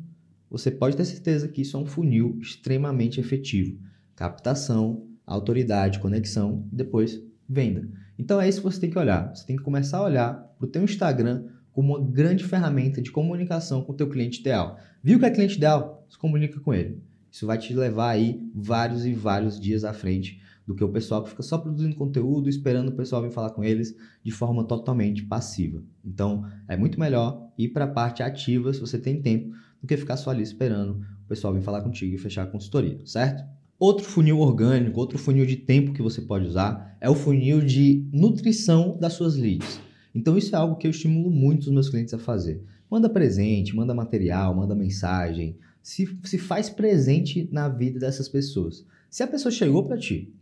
você 0.50 0.72
pode 0.72 0.98
ter 0.98 1.06
certeza 1.06 1.48
que 1.48 1.62
isso 1.62 1.78
é 1.78 1.80
um 1.80 1.86
funil 1.86 2.38
extremamente 2.42 3.20
efetivo. 3.20 3.78
Captação, 4.16 5.08
autoridade, 5.26 6.00
conexão, 6.00 6.68
depois 6.72 7.22
venda. 7.48 7.88
Então 8.20 8.42
é 8.42 8.50
isso 8.50 8.60
que 8.62 8.70
você 8.70 8.82
tem 8.82 8.90
que 8.90 9.00
olhar. 9.00 9.34
Você 9.34 9.46
tem 9.46 9.56
que 9.56 9.64
começar 9.64 10.00
a 10.00 10.04
olhar 10.04 10.34
para 10.58 10.68
o 10.68 10.70
teu 10.70 10.84
Instagram 10.84 11.46
como 11.72 11.96
uma 11.96 12.12
grande 12.12 12.44
ferramenta 12.44 13.02
de 13.02 13.12
comunicação 13.12 13.82
com 13.82 13.94
o 13.94 13.96
teu 13.96 14.10
cliente 14.10 14.42
ideal. 14.42 14.78
Viu 15.02 15.18
que 15.18 15.26
é 15.26 15.30
cliente 15.30 15.56
ideal? 15.56 16.06
Se 16.10 16.18
comunica 16.18 16.60
com 16.60 16.74
ele. 16.74 17.02
Isso 17.32 17.48
vai 17.48 17.58
te 17.58 17.74
levar 17.74 18.10
aí 18.10 18.42
vários 18.54 19.06
e 19.06 19.14
vários 19.14 19.58
dias 19.58 19.86
à 19.86 19.94
frente 19.94 20.42
do 20.68 20.76
que 20.76 20.84
o 20.84 20.90
pessoal 20.90 21.24
que 21.24 21.30
fica 21.30 21.42
só 21.42 21.58
produzindo 21.58 21.96
conteúdo, 21.96 22.50
esperando 22.50 22.90
o 22.90 22.96
pessoal 22.96 23.22
vir 23.22 23.32
falar 23.32 23.52
com 23.52 23.64
eles 23.64 23.96
de 24.24 24.32
forma 24.32 24.66
totalmente 24.66 25.24
passiva. 25.24 25.82
Então, 26.04 26.46
é 26.68 26.76
muito 26.76 27.00
melhor 27.00 27.50
ir 27.58 27.70
para 27.70 27.86
a 27.86 27.88
parte 27.88 28.22
ativa 28.22 28.74
se 28.74 28.82
você 28.82 29.00
tem 29.00 29.22
tempo 29.22 29.56
do 29.82 29.88
que 29.88 29.96
ficar 29.96 30.18
só 30.18 30.32
ali 30.32 30.44
esperando 30.44 31.00
o 31.24 31.28
pessoal 31.30 31.54
vir 31.54 31.62
falar 31.62 31.82
contigo 31.82 32.14
e 32.14 32.18
fechar 32.18 32.44
a 32.44 32.48
consultoria, 32.48 33.00
certo? 33.06 33.44
Outro 33.80 34.04
funil 34.04 34.40
orgânico, 34.40 35.00
outro 35.00 35.18
funil 35.18 35.46
de 35.46 35.56
tempo 35.56 35.94
que 35.94 36.02
você 36.02 36.22
pode 36.22 36.46
usar 36.46 36.98
é 37.00 37.10
o 37.10 37.16
funil 37.16 37.62
de 37.62 38.06
nutrição 38.12 38.98
das 39.00 39.14
suas 39.14 39.38
leads. 39.38 39.80
Então, 40.14 40.38
isso 40.38 40.54
é 40.54 40.60
algo 40.60 40.76
que 40.76 40.86
eu 40.86 40.92
estimulo 40.92 41.32
muito 41.32 41.64
os 41.64 41.72
meus 41.72 41.88
clientes 41.88 42.14
a 42.14 42.20
fazer. 42.20 42.62
Manda 42.92 43.10
presente, 43.10 43.74
manda 43.74 43.94
material, 43.94 44.54
manda 44.54 44.76
mensagem, 44.76 45.56
se, 45.82 46.20
se 46.26 46.38
faz 46.38 46.70
presente 46.70 47.48
na 47.54 47.70
vida 47.70 48.00
dessas 48.00 48.28
pessoas. 48.28 48.86
Se 49.10 49.24
a 49.24 49.28
pessoa 49.28 49.52
chegou 49.52 49.86
para 49.86 49.98
ti, 49.98 50.34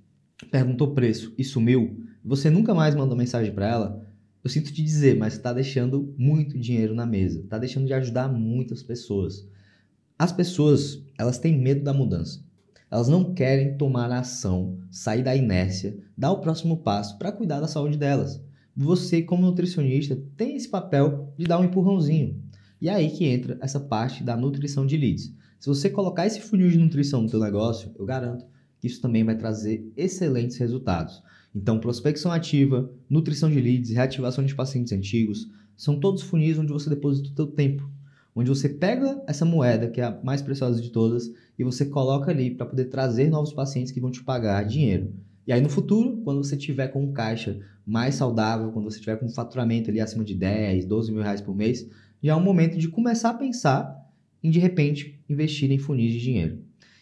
perguntou 0.49 0.95
preço 0.95 1.31
e 1.37 1.43
sumiu, 1.43 1.95
você 2.25 2.49
nunca 2.49 2.73
mais 2.73 2.95
mandou 2.95 3.15
mensagem 3.15 3.53
para 3.53 3.67
ela, 3.67 4.07
eu 4.43 4.49
sinto 4.49 4.73
te 4.73 4.81
dizer, 4.81 5.15
mas 5.15 5.33
está 5.33 5.53
deixando 5.53 6.13
muito 6.17 6.57
dinheiro 6.57 6.95
na 6.95 7.05
mesa, 7.05 7.41
está 7.41 7.59
deixando 7.59 7.85
de 7.85 7.93
ajudar 7.93 8.29
muitas 8.29 8.81
pessoas. 8.81 9.47
As 10.17 10.31
pessoas, 10.31 11.03
elas 11.19 11.37
têm 11.37 11.55
medo 11.55 11.83
da 11.83 11.93
mudança. 11.93 12.46
Elas 12.89 13.09
não 13.09 13.33
querem 13.33 13.77
tomar 13.77 14.11
ação, 14.11 14.77
sair 14.89 15.21
da 15.21 15.35
inércia, 15.35 15.97
dar 16.17 16.31
o 16.31 16.39
próximo 16.39 16.77
passo 16.77 17.17
para 17.17 17.31
cuidar 17.31 17.59
da 17.59 17.67
saúde 17.67 17.97
delas. 17.97 18.41
Você, 18.75 19.21
como 19.21 19.41
nutricionista, 19.41 20.17
tem 20.37 20.55
esse 20.55 20.69
papel 20.69 21.33
de 21.37 21.45
dar 21.45 21.59
um 21.59 21.65
empurrãozinho. 21.65 22.41
E 22.79 22.87
é 22.87 22.93
aí 22.93 23.09
que 23.09 23.25
entra 23.25 23.57
essa 23.61 23.79
parte 23.79 24.23
da 24.23 24.37
nutrição 24.37 24.85
de 24.85 24.95
leads. 24.95 25.33
Se 25.59 25.67
você 25.67 25.89
colocar 25.89 26.27
esse 26.27 26.39
funil 26.39 26.69
de 26.69 26.77
nutrição 26.77 27.23
no 27.23 27.29
teu 27.29 27.39
negócio, 27.39 27.91
eu 27.97 28.05
garanto 28.05 28.45
que 28.79 28.87
isso 28.87 29.01
também 29.01 29.23
vai 29.23 29.35
trazer 29.35 29.91
excelentes 29.97 30.57
resultados. 30.57 31.21
Então, 31.53 31.79
prospecção 31.79 32.31
ativa, 32.31 32.89
nutrição 33.09 33.49
de 33.49 33.59
leads, 33.59 33.89
reativação 33.89 34.45
de 34.45 34.53
pacientes 34.53 34.93
antigos, 34.93 35.49
são 35.75 35.99
todos 35.99 36.21
funis 36.21 36.57
onde 36.57 36.71
você 36.71 36.89
deposita 36.89 37.29
o 37.29 37.33
teu 37.33 37.47
tempo, 37.47 37.89
onde 38.37 38.49
você 38.49 38.69
pega 38.69 39.19
essa 39.25 39.43
moeda, 39.43 39.89
que 39.89 39.99
é 39.99 40.03
a 40.03 40.19
mais 40.23 40.43
preciosa 40.43 40.79
de 40.79 40.91
todas, 40.91 41.27
e 41.57 41.63
você 41.63 41.85
coloca 41.85 42.29
ali 42.29 42.51
para 42.51 42.67
poder 42.67 42.85
trazer 42.85 43.31
novos 43.31 43.51
pacientes 43.51 43.91
que 43.91 43.99
vão 43.99 44.11
te 44.11 44.23
pagar 44.23 44.63
dinheiro. 44.63 45.11
E 45.47 45.51
aí 45.51 45.59
no 45.59 45.69
futuro, 45.69 46.21
quando 46.23 46.43
você 46.43 46.55
tiver 46.55 46.89
com 46.89 47.03
um 47.03 47.11
caixa 47.11 47.59
mais 47.83 48.13
saudável, 48.13 48.71
quando 48.71 48.85
você 48.85 48.99
tiver 48.99 49.15
com 49.15 49.25
um 49.25 49.33
faturamento 49.33 49.89
ali 49.89 49.99
acima 49.99 50.23
de 50.23 50.35
10, 50.35 50.85
12 50.85 51.11
mil 51.11 51.23
reais 51.23 51.41
por 51.41 51.55
mês, 51.55 51.89
já 52.21 52.33
é 52.33 52.35
um 52.35 52.43
momento 52.43 52.77
de 52.77 52.87
começar 52.87 53.31
a 53.31 53.33
pensar 53.33 54.07
em 54.43 54.51
de 54.51 54.59
repente 54.59 55.19
investir 55.27 55.71
em 55.71 55.79
funis 55.79 56.13
de 56.13 56.19
dinheiro. 56.19 56.59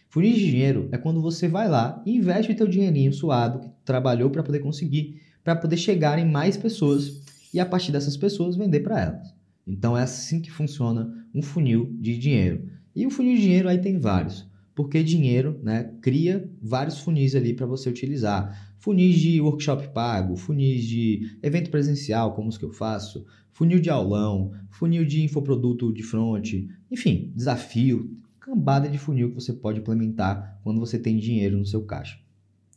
Funis 0.07 0.37
de 0.37 0.49
dinheiro 0.49 0.87
é 0.93 0.97
quando 0.97 1.21
você 1.21 1.49
vai 1.49 1.67
lá 1.67 2.01
e 2.05 2.15
investe 2.15 2.53
o 2.53 2.55
teu 2.55 2.67
dinheirinho 2.67 3.11
suado 3.11 3.59
que 3.59 3.69
trabalhou 3.83 4.29
para 4.29 4.41
poder 4.41 4.59
conseguir, 4.59 5.19
para 5.43 5.57
poder 5.57 5.75
chegar 5.75 6.17
em 6.17 6.25
mais 6.25 6.55
pessoas 6.55 7.21
e 7.53 7.59
a 7.59 7.65
partir 7.65 7.91
dessas 7.91 8.15
pessoas 8.15 8.55
vender 8.55 8.79
para 8.79 9.01
elas. 9.01 9.34
Então 9.65 9.97
é 9.97 10.03
assim 10.03 10.41
que 10.41 10.51
funciona 10.51 11.11
um 11.33 11.41
funil 11.41 11.95
de 11.99 12.17
dinheiro. 12.17 12.69
E 12.95 13.05
o 13.05 13.09
funil 13.09 13.35
de 13.35 13.41
dinheiro 13.41 13.67
aí 13.67 13.79
tem 13.79 13.99
vários, 13.99 14.47
porque 14.73 15.03
dinheiro, 15.03 15.59
né, 15.63 15.91
cria 16.01 16.49
vários 16.61 16.99
funis 16.99 17.35
ali 17.35 17.53
para 17.53 17.65
você 17.65 17.89
utilizar. 17.89 18.73
Funis 18.77 19.17
de 19.17 19.41
workshop 19.41 19.89
pago, 19.93 20.35
funis 20.35 20.83
de 20.85 21.37
evento 21.41 21.69
presencial, 21.69 22.35
como 22.35 22.49
os 22.49 22.57
que 22.57 22.65
eu 22.65 22.71
faço, 22.71 23.25
funil 23.51 23.79
de 23.79 23.89
aulão, 23.89 24.51
funil 24.69 25.05
de 25.05 25.23
infoproduto 25.23 25.91
de 25.91 26.03
front, 26.03 26.53
enfim, 26.91 27.31
desafio, 27.35 28.15
cambada 28.39 28.87
de 28.87 28.97
funil 28.97 29.29
que 29.29 29.35
você 29.35 29.51
pode 29.51 29.79
implementar 29.79 30.59
quando 30.63 30.79
você 30.79 30.99
tem 30.99 31.17
dinheiro 31.17 31.57
no 31.57 31.65
seu 31.65 31.83
caixa. 31.83 32.19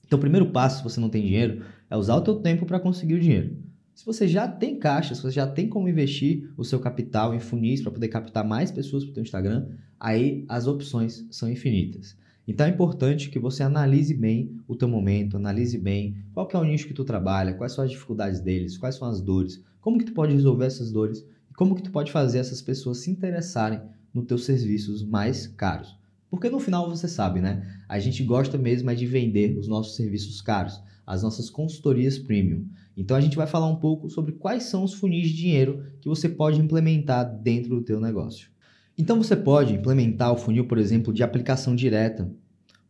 Então, 0.06 0.16
o 0.16 0.20
primeiro 0.20 0.50
passo, 0.50 0.78
se 0.78 0.84
você 0.84 0.98
não 0.98 1.10
tem 1.10 1.22
dinheiro, 1.22 1.62
é 1.90 1.96
usar 1.96 2.16
o 2.16 2.22
teu 2.22 2.36
tempo 2.36 2.64
para 2.64 2.80
conseguir 2.80 3.14
o 3.14 3.20
dinheiro. 3.20 3.56
Se 3.98 4.06
você 4.06 4.28
já 4.28 4.46
tem 4.46 4.78
caixa, 4.78 5.12
se 5.12 5.20
você 5.20 5.32
já 5.32 5.44
tem 5.44 5.68
como 5.68 5.88
investir 5.88 6.48
o 6.56 6.62
seu 6.62 6.78
capital 6.78 7.34
em 7.34 7.40
funis 7.40 7.82
para 7.82 7.90
poder 7.90 8.06
captar 8.06 8.46
mais 8.46 8.70
pessoas 8.70 9.02
para 9.02 9.10
o 9.10 9.14
teu 9.14 9.24
Instagram, 9.24 9.66
aí 9.98 10.44
as 10.48 10.68
opções 10.68 11.26
são 11.32 11.50
infinitas. 11.50 12.16
Então 12.46 12.64
é 12.64 12.70
importante 12.70 13.28
que 13.28 13.40
você 13.40 13.64
analise 13.64 14.14
bem 14.14 14.56
o 14.68 14.76
teu 14.76 14.86
momento, 14.86 15.36
analise 15.36 15.76
bem 15.76 16.16
qual 16.32 16.48
é 16.48 16.56
o 16.58 16.62
nicho 16.62 16.86
que 16.86 16.94
tu 16.94 17.04
trabalha, 17.04 17.54
quais 17.54 17.72
são 17.72 17.82
as 17.82 17.90
dificuldades 17.90 18.38
deles, 18.40 18.78
quais 18.78 18.94
são 18.94 19.08
as 19.08 19.20
dores, 19.20 19.60
como 19.80 19.98
que 19.98 20.04
tu 20.04 20.12
pode 20.12 20.32
resolver 20.32 20.66
essas 20.66 20.92
dores 20.92 21.26
e 21.50 21.54
como 21.54 21.74
que 21.74 21.82
tu 21.82 21.90
pode 21.90 22.12
fazer 22.12 22.38
essas 22.38 22.62
pessoas 22.62 22.98
se 22.98 23.10
interessarem 23.10 23.80
nos 24.14 24.26
teus 24.26 24.44
serviços 24.44 25.02
mais 25.02 25.48
caros. 25.48 25.98
Porque 26.30 26.48
no 26.48 26.60
final 26.60 26.88
você 26.88 27.08
sabe, 27.08 27.40
né? 27.40 27.66
A 27.88 27.98
gente 27.98 28.22
gosta 28.22 28.56
mesmo 28.56 28.92
é 28.92 28.94
de 28.94 29.06
vender 29.06 29.58
os 29.58 29.66
nossos 29.66 29.96
serviços 29.96 30.40
caros, 30.40 30.80
as 31.08 31.22
nossas 31.22 31.48
consultorias 31.48 32.18
premium. 32.18 32.66
Então 32.94 33.16
a 33.16 33.20
gente 33.20 33.34
vai 33.34 33.46
falar 33.46 33.66
um 33.66 33.76
pouco 33.76 34.10
sobre 34.10 34.32
quais 34.32 34.64
são 34.64 34.84
os 34.84 34.92
funis 34.92 35.30
de 35.30 35.36
dinheiro 35.36 35.86
que 36.02 36.08
você 36.08 36.28
pode 36.28 36.60
implementar 36.60 37.24
dentro 37.40 37.70
do 37.70 37.82
teu 37.82 37.98
negócio. 37.98 38.50
Então 38.96 39.16
você 39.16 39.34
pode 39.34 39.72
implementar 39.72 40.30
o 40.30 40.36
funil, 40.36 40.66
por 40.66 40.76
exemplo, 40.76 41.10
de 41.10 41.22
aplicação 41.22 41.74
direta, 41.74 42.30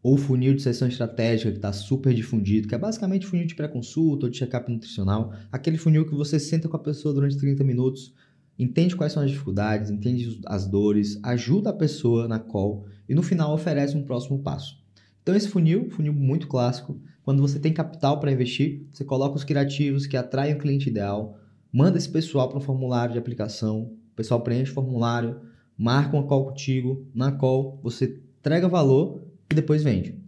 ou 0.03 0.17
funil 0.17 0.53
de 0.53 0.63
sessão 0.63 0.89
estratégica 0.89 1.53
que 1.53 1.59
está 1.59 1.73
super 1.73 2.13
difundido, 2.13 2.67
que 2.67 2.75
é 2.75 2.79
basicamente 2.79 3.25
funil 3.25 3.47
de 3.47 3.55
pré-consulta 3.55 4.27
ou 4.27 4.31
de 4.31 4.39
check-up 4.39 4.69
nutricional, 4.69 5.33
aquele 5.53 5.79
funil 5.79 6.05
que 6.05 6.15
você 6.15 6.41
senta 6.41 6.69
com 6.69 6.77
a 6.77 6.81
pessoa 6.81 7.15
durante 7.15 7.37
30 7.37 7.63
minutos, 7.63 8.13
entende 8.59 8.97
quais 8.97 9.13
são 9.13 9.23
as 9.23 9.31
dificuldades, 9.31 9.91
entende 9.91 10.41
as 10.47 10.67
dores, 10.67 11.21
ajuda 11.23 11.71
a 11.71 11.75
pessoa 11.75 12.27
na 12.27 12.41
call 12.41 12.87
e 13.09 13.15
no 13.15 13.23
final 13.23 13.55
oferece 13.55 13.97
um 13.97 14.03
próximo 14.03 14.41
passo. 14.41 14.77
Então 15.23 15.37
esse 15.37 15.49
funil, 15.49 15.91
funil 15.91 16.15
muito 16.15 16.49
clássico, 16.49 16.99
quando 17.29 17.43
você 17.43 17.59
tem 17.59 17.75
capital 17.75 18.19
para 18.19 18.33
investir, 18.33 18.87
você 18.91 19.05
coloca 19.05 19.37
os 19.37 19.45
criativos 19.45 20.07
que 20.07 20.17
atraem 20.17 20.55
o 20.55 20.59
cliente 20.59 20.89
ideal, 20.89 21.39
manda 21.71 21.99
esse 21.99 22.09
pessoal 22.09 22.49
para 22.49 22.57
um 22.57 22.63
formulário 22.63 23.13
de 23.13 23.19
aplicação, 23.19 23.83
o 23.83 24.17
pessoal 24.17 24.41
preenche 24.41 24.71
o 24.71 24.75
formulário, 24.75 25.39
marca 25.77 26.17
uma 26.17 26.27
call 26.27 26.47
contigo, 26.47 27.07
na 27.15 27.31
call 27.31 27.79
você 27.83 28.19
entrega 28.39 28.67
valor 28.67 29.27
e 29.53 29.55
depois 29.55 29.83
vende. 29.83 30.19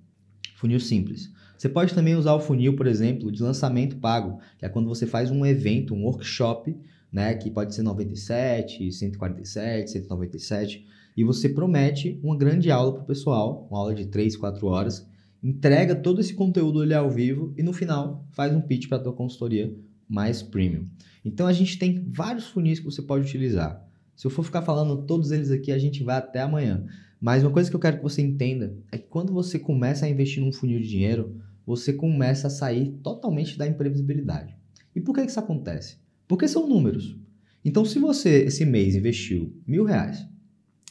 Funil 0.57 0.79
simples. 0.79 1.33
Você 1.57 1.71
pode 1.71 1.95
também 1.95 2.15
usar 2.17 2.35
o 2.35 2.41
funil, 2.41 2.77
por 2.77 2.87
exemplo, 2.87 3.33
de 3.33 3.43
lançamento 3.43 3.97
pago, 3.97 4.39
que 4.59 4.67
é 4.67 4.69
quando 4.69 4.87
você 4.87 5.07
faz 5.07 5.31
um 5.31 5.47
evento, 5.47 5.95
um 5.95 6.05
workshop 6.05 6.77
né, 7.11 7.33
que 7.33 7.51
pode 7.51 7.75
ser 7.75 7.81
97, 7.81 8.93
147, 8.93 9.91
197, 9.91 10.87
e 11.17 11.25
você 11.25 11.49
promete 11.49 12.21
uma 12.23 12.37
grande 12.37 12.71
aula 12.71 12.93
para 12.93 13.03
o 13.05 13.07
pessoal, 13.07 13.67
uma 13.71 13.79
aula 13.79 13.95
de 13.95 14.05
3, 14.05 14.37
4 14.37 14.67
horas, 14.67 15.09
entrega 15.43 15.95
todo 15.95 16.21
esse 16.21 16.35
conteúdo 16.35 16.81
ali 16.81 16.95
ao 16.95 17.11
vivo 17.11 17.55
e 17.57 17.63
no 17.63 17.73
final 17.73 18.27
faz 18.33 18.55
um 18.55 18.61
pitch 18.61 18.89
para 18.89 18.99
a 18.99 19.03
tua 19.03 19.13
consultoria 19.13 19.75
mais 20.09 20.43
premium. 20.43 20.87
Então 21.25 21.47
a 21.47 21.53
gente 21.53 21.79
tem 21.79 22.05
vários 22.09 22.47
funis 22.47 22.79
que 22.79 22.85
você 22.85 23.01
pode 23.01 23.27
utilizar. 23.27 23.87
Se 24.17 24.27
eu 24.27 24.31
for 24.31 24.45
ficar 24.45 24.63
falando 24.63 25.03
todos 25.07 25.31
eles 25.31 25.51
aqui, 25.51 25.73
a 25.73 25.79
gente 25.79 26.03
vai 26.03 26.17
até 26.17 26.41
amanhã. 26.41 26.85
Mas 27.21 27.43
uma 27.43 27.51
coisa 27.51 27.71
que 27.71 27.77
eu 27.77 27.81
quero 27.81 27.99
que 27.99 28.03
você 28.03 28.21
entenda 28.23 28.77
é 28.91 28.99
que 28.99 29.07
quando 29.07 29.33
você 29.33 29.59
começa 29.59 30.07
a 30.07 30.09
investir 30.09 30.43
num 30.43 30.53
funil 30.53 30.81
de 30.81 30.89
dinheiro, 30.89 31.37
você 31.67 31.93
começa 31.93 32.47
a 32.47 32.51
sair 32.51 32.91
totalmente 33.03 33.57
da 33.57 33.67
imprevisibilidade. 33.67 34.57
E 34.95 35.01
por 35.01 35.15
que 35.15 35.23
isso 35.23 35.39
acontece? 35.39 35.99
Porque 36.27 36.49
são 36.49 36.69
números. 36.69 37.17
Então, 37.65 37.85
se 37.85 37.99
você 37.99 38.45
esse 38.45 38.65
mês 38.65 38.95
investiu 38.95 39.55
mil 39.67 39.85
reais, 39.85 40.27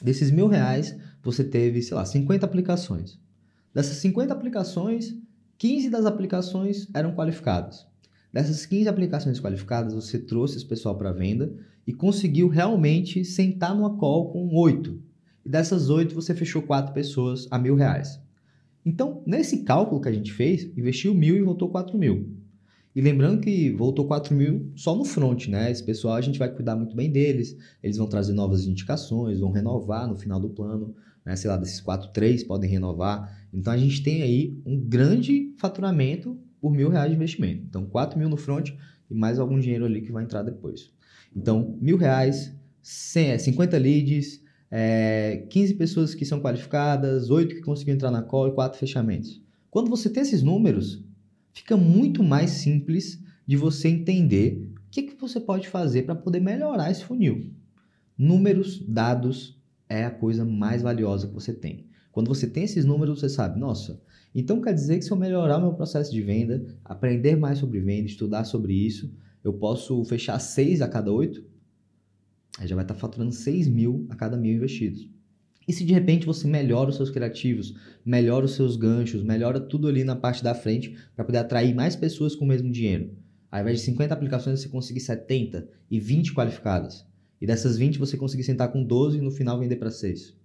desses 0.01 0.31
mil 0.31 0.47
reais 0.47 0.95
você 1.21 1.43
teve, 1.43 1.81
sei 1.81 1.97
lá, 1.97 2.05
50 2.05 2.45
aplicações. 2.45 3.19
Dessas 3.73 3.97
50 3.97 4.33
aplicações, 4.33 5.15
15 5.57 5.89
das 5.89 6.05
aplicações 6.05 6.87
eram 6.93 7.13
qualificadas. 7.13 7.85
Dessas 8.31 8.65
15 8.65 8.87
aplicações 8.87 9.39
qualificadas, 9.39 9.93
você 9.93 10.19
trouxe 10.19 10.57
esse 10.57 10.65
pessoal 10.65 10.95
para 10.95 11.11
venda 11.11 11.53
e 11.85 11.93
conseguiu 11.93 12.47
realmente 12.47 13.25
sentar 13.25 13.75
numa 13.75 13.97
call 13.97 14.31
com 14.31 14.55
8. 14.55 15.01
E 15.45 15.49
dessas 15.49 15.89
8, 15.89 16.13
você 16.13 16.35
fechou 16.35 16.61
4 16.61 16.93
pessoas 16.93 17.47
a 17.49 17.57
mil 17.57 17.75
reais. 17.75 18.19
Então, 18.85 19.23
nesse 19.25 19.63
cálculo 19.63 20.01
que 20.01 20.09
a 20.09 20.11
gente 20.11 20.31
fez, 20.31 20.65
investiu 20.77 21.13
mil 21.13 21.35
e 21.35 21.41
voltou 21.41 21.69
4 21.69 21.97
mil. 21.97 22.29
E 22.95 23.01
lembrando 23.01 23.41
que 23.41 23.71
voltou 23.71 24.05
4 24.05 24.35
mil 24.35 24.71
só 24.75 24.95
no 24.95 25.05
front, 25.05 25.47
né? 25.47 25.71
Esse 25.71 25.83
pessoal 25.83 26.15
a 26.15 26.21
gente 26.21 26.39
vai 26.39 26.49
cuidar 26.49 26.75
muito 26.75 26.95
bem 26.95 27.11
deles, 27.11 27.55
eles 27.83 27.97
vão 27.97 28.07
trazer 28.07 28.33
novas 28.33 28.65
indicações, 28.65 29.39
vão 29.39 29.51
renovar 29.51 30.07
no 30.07 30.15
final 30.15 30.39
do 30.39 30.49
plano, 30.49 30.95
né? 31.25 31.35
Sei 31.35 31.49
lá, 31.49 31.57
desses 31.57 31.81
4, 31.81 32.11
3 32.11 32.43
podem 32.43 32.69
renovar. 32.69 33.47
Então 33.53 33.73
a 33.73 33.77
gente 33.77 34.03
tem 34.03 34.21
aí 34.21 34.61
um 34.65 34.79
grande 34.79 35.53
faturamento 35.57 36.39
por 36.61 36.71
mil 36.71 36.89
reais 36.89 37.09
de 37.09 37.15
investimento. 37.15 37.63
Então 37.67 37.85
4 37.85 38.17
mil 38.17 38.29
no 38.29 38.37
front 38.37 38.71
e 39.09 39.13
mais 39.13 39.39
algum 39.39 39.59
dinheiro 39.59 39.85
ali 39.85 40.01
que 40.01 40.11
vai 40.11 40.23
entrar 40.23 40.43
depois. 40.43 40.91
Então, 41.35 41.77
mil 41.81 41.97
reais, 41.97 42.53
50 42.81 43.75
é, 43.75 43.79
leads, 43.79 44.41
é, 44.71 45.47
15 45.49 45.73
pessoas 45.75 46.15
que 46.15 46.25
são 46.25 46.39
qualificadas, 46.39 47.29
8 47.29 47.55
que 47.55 47.61
conseguiram 47.61 47.95
entrar 47.95 48.11
na 48.11 48.21
call 48.21 48.49
e 48.49 48.51
4 48.53 48.79
fechamentos. 48.79 49.41
Quando 49.69 49.89
você 49.89 50.09
tem 50.09 50.21
esses 50.21 50.41
números, 50.41 51.03
fica 51.53 51.77
muito 51.77 52.23
mais 52.23 52.51
simples 52.51 53.21
de 53.45 53.55
você 53.55 53.87
entender 53.89 54.71
o 54.75 54.89
que, 54.91 55.03
que 55.03 55.19
você 55.19 55.39
pode 55.39 55.67
fazer 55.67 56.03
para 56.03 56.15
poder 56.15 56.39
melhorar 56.39 56.91
esse 56.91 57.03
funil. 57.03 57.51
Números, 58.17 58.83
dados 58.87 59.58
é 59.89 60.05
a 60.05 60.11
coisa 60.11 60.45
mais 60.45 60.81
valiosa 60.81 61.27
que 61.27 61.33
você 61.33 61.51
tem. 61.51 61.87
Quando 62.11 62.27
você 62.27 62.47
tem 62.47 62.63
esses 62.63 62.85
números, 62.85 63.19
você 63.19 63.27
sabe, 63.27 63.59
nossa, 63.59 64.01
então 64.33 64.61
quer 64.61 64.73
dizer 64.73 64.99
que 64.99 65.05
se 65.05 65.11
eu 65.11 65.17
melhorar 65.17 65.59
meu 65.59 65.73
processo 65.73 66.11
de 66.11 66.21
venda, 66.21 66.63
aprender 66.85 67.35
mais 67.35 67.57
sobre 67.57 67.79
venda, 67.79 68.07
estudar 68.07 68.43
sobre 68.43 68.73
isso, 68.73 69.11
eu 69.43 69.53
posso 69.53 70.03
fechar 70.05 70.37
seis 70.39 70.81
a 70.81 70.87
cada 70.87 71.11
oito? 71.11 71.43
Aí 72.59 72.67
já 72.67 72.75
vai 72.75 72.83
estar 72.83 72.95
faturando 72.95 73.31
6 73.31 73.67
mil 73.67 74.05
a 74.09 74.15
cada 74.15 74.35
mil 74.35 74.53
investidos. 74.53 75.09
E 75.67 75.71
se 75.71 75.85
de 75.85 75.93
repente 75.93 76.25
você 76.25 76.47
melhora 76.47 76.89
os 76.89 76.95
seus 76.95 77.09
criativos, 77.09 77.75
melhora 78.03 78.45
os 78.45 78.55
seus 78.55 78.75
ganchos, 78.75 79.23
melhora 79.23 79.59
tudo 79.59 79.87
ali 79.87 80.03
na 80.03 80.15
parte 80.15 80.43
da 80.43 80.53
frente 80.53 80.97
para 81.15 81.23
poder 81.23 81.37
atrair 81.37 81.73
mais 81.73 81.95
pessoas 81.95 82.35
com 82.35 82.43
o 82.43 82.47
mesmo 82.47 82.71
dinheiro. 82.71 83.15
Ao 83.51 83.61
invés 83.61 83.79
de 83.79 83.85
50 83.85 84.13
aplicações, 84.13 84.59
você 84.59 84.67
conseguir 84.67 84.99
70 84.99 85.67
e 85.89 85.99
20 85.99 86.33
qualificadas. 86.33 87.05
E 87.41 87.47
dessas 87.47 87.77
20 87.77 87.97
você 87.97 88.17
conseguir 88.17 88.43
sentar 88.43 88.71
com 88.71 88.83
12 88.83 89.17
e 89.17 89.21
no 89.21 89.31
final 89.31 89.59
vender 89.59 89.77
para 89.77 89.91
6. 89.91 90.35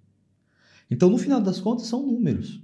Então, 0.91 1.11
no 1.11 1.19
final 1.19 1.41
das 1.41 1.61
contas, 1.61 1.87
são 1.87 2.07
números. 2.07 2.63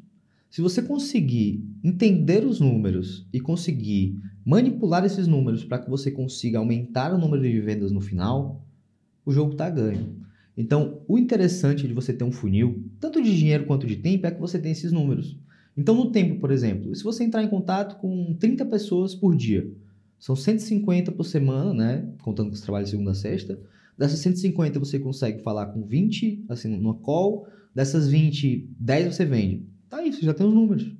Se 0.50 0.60
você 0.60 0.82
conseguir 0.82 1.64
entender 1.82 2.44
os 2.44 2.60
números 2.60 3.26
e 3.32 3.40
conseguir 3.40 4.20
manipular 4.44 5.04
esses 5.04 5.26
números 5.26 5.64
para 5.64 5.78
que 5.78 5.88
você 5.88 6.10
consiga 6.10 6.58
aumentar 6.58 7.14
o 7.14 7.18
número 7.18 7.42
de 7.42 7.60
vendas 7.60 7.92
no 7.92 8.00
final, 8.00 8.64
o 9.24 9.32
jogo 9.32 9.52
está 9.52 9.70
ganho. 9.70 10.16
Então, 10.56 11.02
o 11.06 11.16
interessante 11.16 11.86
de 11.86 11.94
você 11.94 12.12
ter 12.12 12.24
um 12.24 12.32
funil, 12.32 12.84
tanto 12.98 13.22
de 13.22 13.36
dinheiro 13.36 13.64
quanto 13.64 13.86
de 13.86 13.96
tempo, 13.96 14.26
é 14.26 14.30
que 14.30 14.40
você 14.40 14.58
tem 14.58 14.72
esses 14.72 14.92
números. 14.92 15.38
Então, 15.76 15.94
no 15.94 16.10
tempo, 16.10 16.40
por 16.40 16.50
exemplo, 16.50 16.94
se 16.94 17.04
você 17.04 17.24
entrar 17.24 17.42
em 17.42 17.48
contato 17.48 18.00
com 18.00 18.34
30 18.34 18.66
pessoas 18.66 19.14
por 19.14 19.36
dia, 19.36 19.70
são 20.18 20.36
150 20.36 21.12
por 21.12 21.24
semana, 21.24 21.72
né? 21.72 22.08
Contando 22.20 22.48
com 22.48 22.54
os 22.54 22.60
trabalhos 22.60 22.88
de 22.88 22.90
segunda 22.90 23.12
a 23.12 23.14
sexta. 23.14 23.58
Dessas 24.00 24.20
150 24.20 24.78
você 24.78 24.98
consegue 24.98 25.42
falar 25.42 25.66
com 25.66 25.84
20, 25.84 26.46
assim, 26.48 26.74
numa 26.74 26.94
call. 26.94 27.46
Dessas 27.74 28.08
20, 28.08 28.74
10 28.80 29.14
você 29.14 29.26
vende. 29.26 29.68
Tá 29.90 29.98
aí, 29.98 30.10
você 30.10 30.24
já 30.24 30.32
tem 30.32 30.46
os 30.46 30.54
números. 30.54 30.96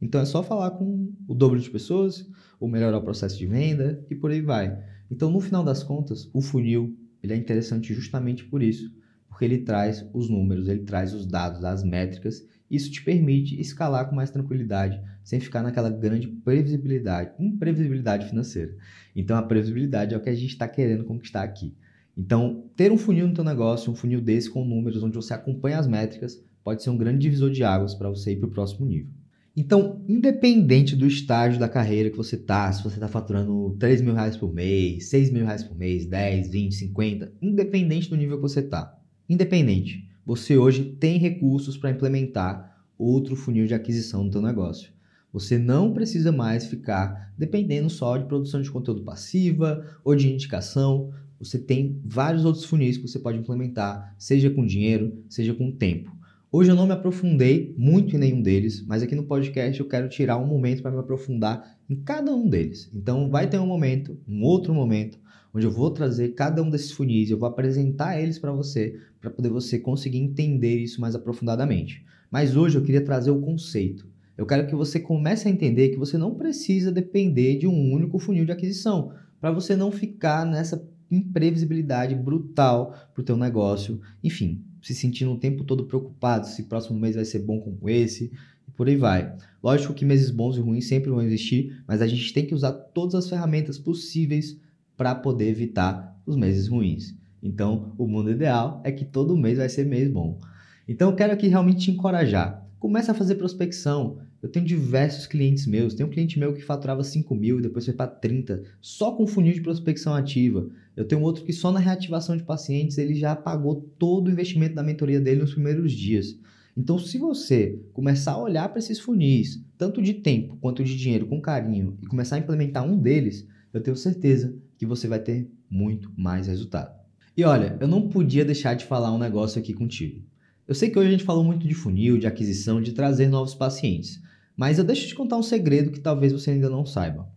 Então 0.00 0.20
é 0.20 0.24
só 0.24 0.40
falar 0.40 0.70
com 0.70 1.12
o 1.26 1.34
dobro 1.34 1.58
de 1.58 1.68
pessoas, 1.68 2.30
ou 2.60 2.68
melhorar 2.68 2.98
o 2.98 3.02
processo 3.02 3.36
de 3.36 3.44
venda 3.44 4.06
e 4.08 4.14
por 4.14 4.30
aí 4.30 4.40
vai. 4.40 4.80
Então, 5.10 5.32
no 5.32 5.40
final 5.40 5.64
das 5.64 5.82
contas, 5.82 6.30
o 6.32 6.40
funil 6.40 6.96
ele 7.24 7.32
é 7.32 7.36
interessante 7.36 7.92
justamente 7.92 8.44
por 8.44 8.62
isso, 8.62 8.88
porque 9.28 9.44
ele 9.44 9.58
traz 9.58 10.08
os 10.14 10.30
números, 10.30 10.68
ele 10.68 10.84
traz 10.84 11.12
os 11.12 11.26
dados, 11.26 11.64
as 11.64 11.82
métricas. 11.82 12.46
Isso 12.70 12.88
te 12.88 13.02
permite 13.02 13.60
escalar 13.60 14.08
com 14.08 14.14
mais 14.14 14.30
tranquilidade, 14.30 15.02
sem 15.24 15.40
ficar 15.40 15.64
naquela 15.64 15.90
grande 15.90 16.28
previsibilidade, 16.28 17.32
imprevisibilidade 17.36 18.28
financeira. 18.28 18.76
Então, 19.16 19.36
a 19.36 19.42
previsibilidade 19.42 20.14
é 20.14 20.16
o 20.16 20.20
que 20.20 20.30
a 20.30 20.34
gente 20.36 20.52
está 20.52 20.68
querendo 20.68 21.02
conquistar 21.04 21.42
aqui. 21.42 21.74
Então, 22.18 22.64
ter 22.76 22.90
um 22.90 22.98
funil 22.98 23.28
no 23.28 23.34
teu 23.34 23.44
negócio, 23.44 23.92
um 23.92 23.94
funil 23.94 24.20
desse 24.20 24.50
com 24.50 24.64
números, 24.64 25.04
onde 25.04 25.14
você 25.14 25.32
acompanha 25.32 25.78
as 25.78 25.86
métricas, 25.86 26.42
pode 26.64 26.82
ser 26.82 26.90
um 26.90 26.98
grande 26.98 27.20
divisor 27.20 27.48
de 27.48 27.62
águas 27.62 27.94
para 27.94 28.08
você 28.08 28.32
ir 28.32 28.36
para 28.36 28.48
o 28.48 28.50
próximo 28.50 28.84
nível. 28.84 29.12
Então, 29.56 30.04
independente 30.08 30.96
do 30.96 31.06
estágio 31.06 31.58
da 31.58 31.68
carreira 31.68 32.10
que 32.10 32.16
você 32.16 32.36
está, 32.36 32.72
se 32.72 32.82
você 32.82 32.96
está 32.96 33.06
faturando 33.08 33.76
3 33.78 34.02
mil 34.02 34.14
reais 34.14 34.36
por 34.36 34.52
mês, 34.52 35.08
6 35.10 35.30
mil 35.30 35.44
reais 35.44 35.62
por 35.62 35.76
mês, 35.76 36.06
10, 36.06 36.50
20, 36.50 36.74
50, 36.74 37.32
independente 37.40 38.10
do 38.10 38.16
nível 38.16 38.36
que 38.36 38.42
você 38.42 38.60
está, 38.60 38.96
independente, 39.28 40.08
você 40.26 40.56
hoje 40.56 40.84
tem 40.84 41.18
recursos 41.18 41.76
para 41.76 41.90
implementar 41.90 42.84
outro 42.98 43.34
funil 43.36 43.66
de 43.66 43.74
aquisição 43.74 44.24
no 44.24 44.32
seu 44.32 44.42
negócio. 44.42 44.92
Você 45.32 45.58
não 45.58 45.92
precisa 45.92 46.32
mais 46.32 46.66
ficar 46.66 47.32
dependendo 47.36 47.88
só 47.88 48.16
de 48.16 48.26
produção 48.26 48.60
de 48.60 48.70
conteúdo 48.70 49.04
passiva 49.04 49.84
ou 50.04 50.14
de 50.14 50.32
indicação. 50.32 51.12
Você 51.40 51.58
tem 51.58 52.00
vários 52.04 52.44
outros 52.44 52.64
funis 52.64 52.96
que 52.96 53.06
você 53.06 53.18
pode 53.18 53.38
implementar, 53.38 54.14
seja 54.18 54.50
com 54.50 54.66
dinheiro, 54.66 55.22
seja 55.28 55.54
com 55.54 55.70
tempo. 55.70 56.10
Hoje 56.50 56.70
eu 56.70 56.74
não 56.74 56.86
me 56.86 56.92
aprofundei 56.92 57.74
muito 57.78 58.16
em 58.16 58.18
nenhum 58.18 58.42
deles, 58.42 58.84
mas 58.86 59.02
aqui 59.02 59.14
no 59.14 59.24
podcast 59.24 59.78
eu 59.78 59.86
quero 59.86 60.08
tirar 60.08 60.38
um 60.38 60.46
momento 60.46 60.82
para 60.82 60.90
me 60.90 60.98
aprofundar 60.98 61.78
em 61.88 61.94
cada 61.94 62.34
um 62.34 62.48
deles. 62.48 62.90
Então 62.92 63.30
vai 63.30 63.48
ter 63.48 63.58
um 63.58 63.66
momento, 63.66 64.18
um 64.26 64.42
outro 64.42 64.74
momento, 64.74 65.18
onde 65.54 65.66
eu 65.66 65.70
vou 65.70 65.90
trazer 65.90 66.30
cada 66.30 66.62
um 66.62 66.70
desses 66.70 66.90
funis, 66.90 67.30
eu 67.30 67.38
vou 67.38 67.48
apresentar 67.48 68.20
eles 68.20 68.38
para 68.38 68.50
você, 68.50 68.98
para 69.20 69.30
poder 69.30 69.50
você 69.50 69.78
conseguir 69.78 70.18
entender 70.18 70.78
isso 70.78 71.00
mais 71.00 71.14
aprofundadamente. 71.14 72.04
Mas 72.30 72.56
hoje 72.56 72.76
eu 72.78 72.82
queria 72.82 73.04
trazer 73.04 73.30
o 73.30 73.40
conceito. 73.40 74.08
Eu 74.36 74.46
quero 74.46 74.66
que 74.66 74.74
você 74.74 74.98
comece 74.98 75.46
a 75.46 75.50
entender 75.50 75.90
que 75.90 75.98
você 75.98 76.16
não 76.16 76.34
precisa 76.34 76.90
depender 76.90 77.58
de 77.58 77.66
um 77.66 77.92
único 77.92 78.18
funil 78.18 78.44
de 78.44 78.52
aquisição, 78.52 79.12
para 79.40 79.52
você 79.52 79.76
não 79.76 79.92
ficar 79.92 80.44
nessa 80.44 80.88
imprevisibilidade 81.10 82.14
brutal 82.14 82.94
para 83.12 83.20
o 83.20 83.24
teu 83.24 83.36
negócio. 83.36 84.00
Enfim, 84.22 84.62
se 84.82 84.94
sentindo 84.94 85.32
o 85.32 85.38
tempo 85.38 85.64
todo 85.64 85.84
preocupado 85.84 86.46
se 86.46 86.64
próximo 86.64 86.98
mês 86.98 87.16
vai 87.16 87.24
ser 87.24 87.40
bom 87.40 87.60
como 87.60 87.88
esse 87.88 88.32
e 88.66 88.70
por 88.70 88.88
aí 88.88 88.96
vai. 88.96 89.34
Lógico 89.62 89.94
que 89.94 90.04
meses 90.04 90.30
bons 90.30 90.56
e 90.56 90.60
ruins 90.60 90.86
sempre 90.86 91.10
vão 91.10 91.22
existir, 91.22 91.82
mas 91.86 92.00
a 92.00 92.06
gente 92.06 92.32
tem 92.32 92.46
que 92.46 92.54
usar 92.54 92.72
todas 92.72 93.14
as 93.14 93.28
ferramentas 93.28 93.78
possíveis 93.78 94.58
para 94.96 95.14
poder 95.14 95.48
evitar 95.48 96.16
os 96.26 96.36
meses 96.36 96.68
ruins. 96.68 97.14
Então, 97.42 97.92
o 97.96 98.06
mundo 98.06 98.30
ideal 98.30 98.80
é 98.84 98.90
que 98.90 99.04
todo 99.04 99.36
mês 99.36 99.58
vai 99.58 99.68
ser 99.68 99.84
mês 99.84 100.10
bom. 100.10 100.38
Então, 100.86 101.10
eu 101.10 101.16
quero 101.16 101.32
aqui 101.32 101.48
realmente 101.48 101.84
te 101.84 101.90
encorajar. 101.90 102.66
Comece 102.78 103.10
a 103.10 103.14
fazer 103.14 103.36
prospecção. 103.36 104.18
Eu 104.40 104.48
tenho 104.48 104.64
diversos 104.64 105.26
clientes 105.26 105.66
meus. 105.66 105.94
Tem 105.94 106.06
um 106.06 106.10
cliente 106.10 106.38
meu 106.38 106.54
que 106.54 106.62
faturava 106.62 107.02
5 107.02 107.34
mil 107.34 107.58
e 107.58 107.62
depois 107.62 107.84
foi 107.84 107.94
para 107.94 108.06
30, 108.06 108.62
só 108.80 109.12
com 109.12 109.26
funil 109.26 109.52
de 109.52 109.60
prospecção 109.60 110.14
ativa. 110.14 110.68
Eu 110.96 111.04
tenho 111.04 111.22
outro 111.22 111.44
que 111.44 111.52
só 111.52 111.72
na 111.72 111.80
reativação 111.80 112.36
de 112.36 112.44
pacientes 112.44 112.98
ele 112.98 113.14
já 113.14 113.34
pagou 113.34 113.88
todo 113.98 114.28
o 114.28 114.30
investimento 114.30 114.76
da 114.76 114.82
mentoria 114.82 115.20
dele 115.20 115.40
nos 115.40 115.54
primeiros 115.54 115.92
dias. 115.92 116.38
Então, 116.76 116.96
se 116.96 117.18
você 117.18 117.80
começar 117.92 118.32
a 118.32 118.42
olhar 118.42 118.68
para 118.68 118.78
esses 118.78 119.00
funis, 119.00 119.60
tanto 119.76 120.00
de 120.00 120.14
tempo 120.14 120.56
quanto 120.60 120.84
de 120.84 120.96
dinheiro, 120.96 121.26
com 121.26 121.40
carinho, 121.40 121.98
e 122.00 122.06
começar 122.06 122.36
a 122.36 122.38
implementar 122.38 122.84
um 122.84 122.96
deles, 122.96 123.44
eu 123.72 123.80
tenho 123.80 123.96
certeza 123.96 124.56
que 124.76 124.86
você 124.86 125.08
vai 125.08 125.18
ter 125.18 125.50
muito 125.68 126.12
mais 126.16 126.46
resultado. 126.46 126.96
E 127.36 127.42
olha, 127.42 127.76
eu 127.80 127.88
não 127.88 128.08
podia 128.08 128.44
deixar 128.44 128.74
de 128.74 128.84
falar 128.84 129.12
um 129.12 129.18
negócio 129.18 129.58
aqui 129.60 129.72
contigo. 129.74 130.22
Eu 130.68 130.74
sei 130.74 130.90
que 130.90 130.98
hoje 130.98 131.08
a 131.08 131.12
gente 131.12 131.24
falou 131.24 131.42
muito 131.42 131.66
de 131.66 131.74
funil, 131.74 132.16
de 132.16 132.26
aquisição, 132.28 132.80
de 132.80 132.92
trazer 132.92 133.28
novos 133.28 133.54
pacientes, 133.54 134.20
mas 134.58 134.76
eu 134.76 134.82
deixo 134.82 135.06
te 135.06 135.14
contar 135.14 135.36
um 135.36 135.42
segredo 135.42 135.92
que 135.92 136.00
talvez 136.00 136.32
você 136.32 136.50
ainda 136.50 136.68
não 136.68 136.84
saiba. 136.84 137.30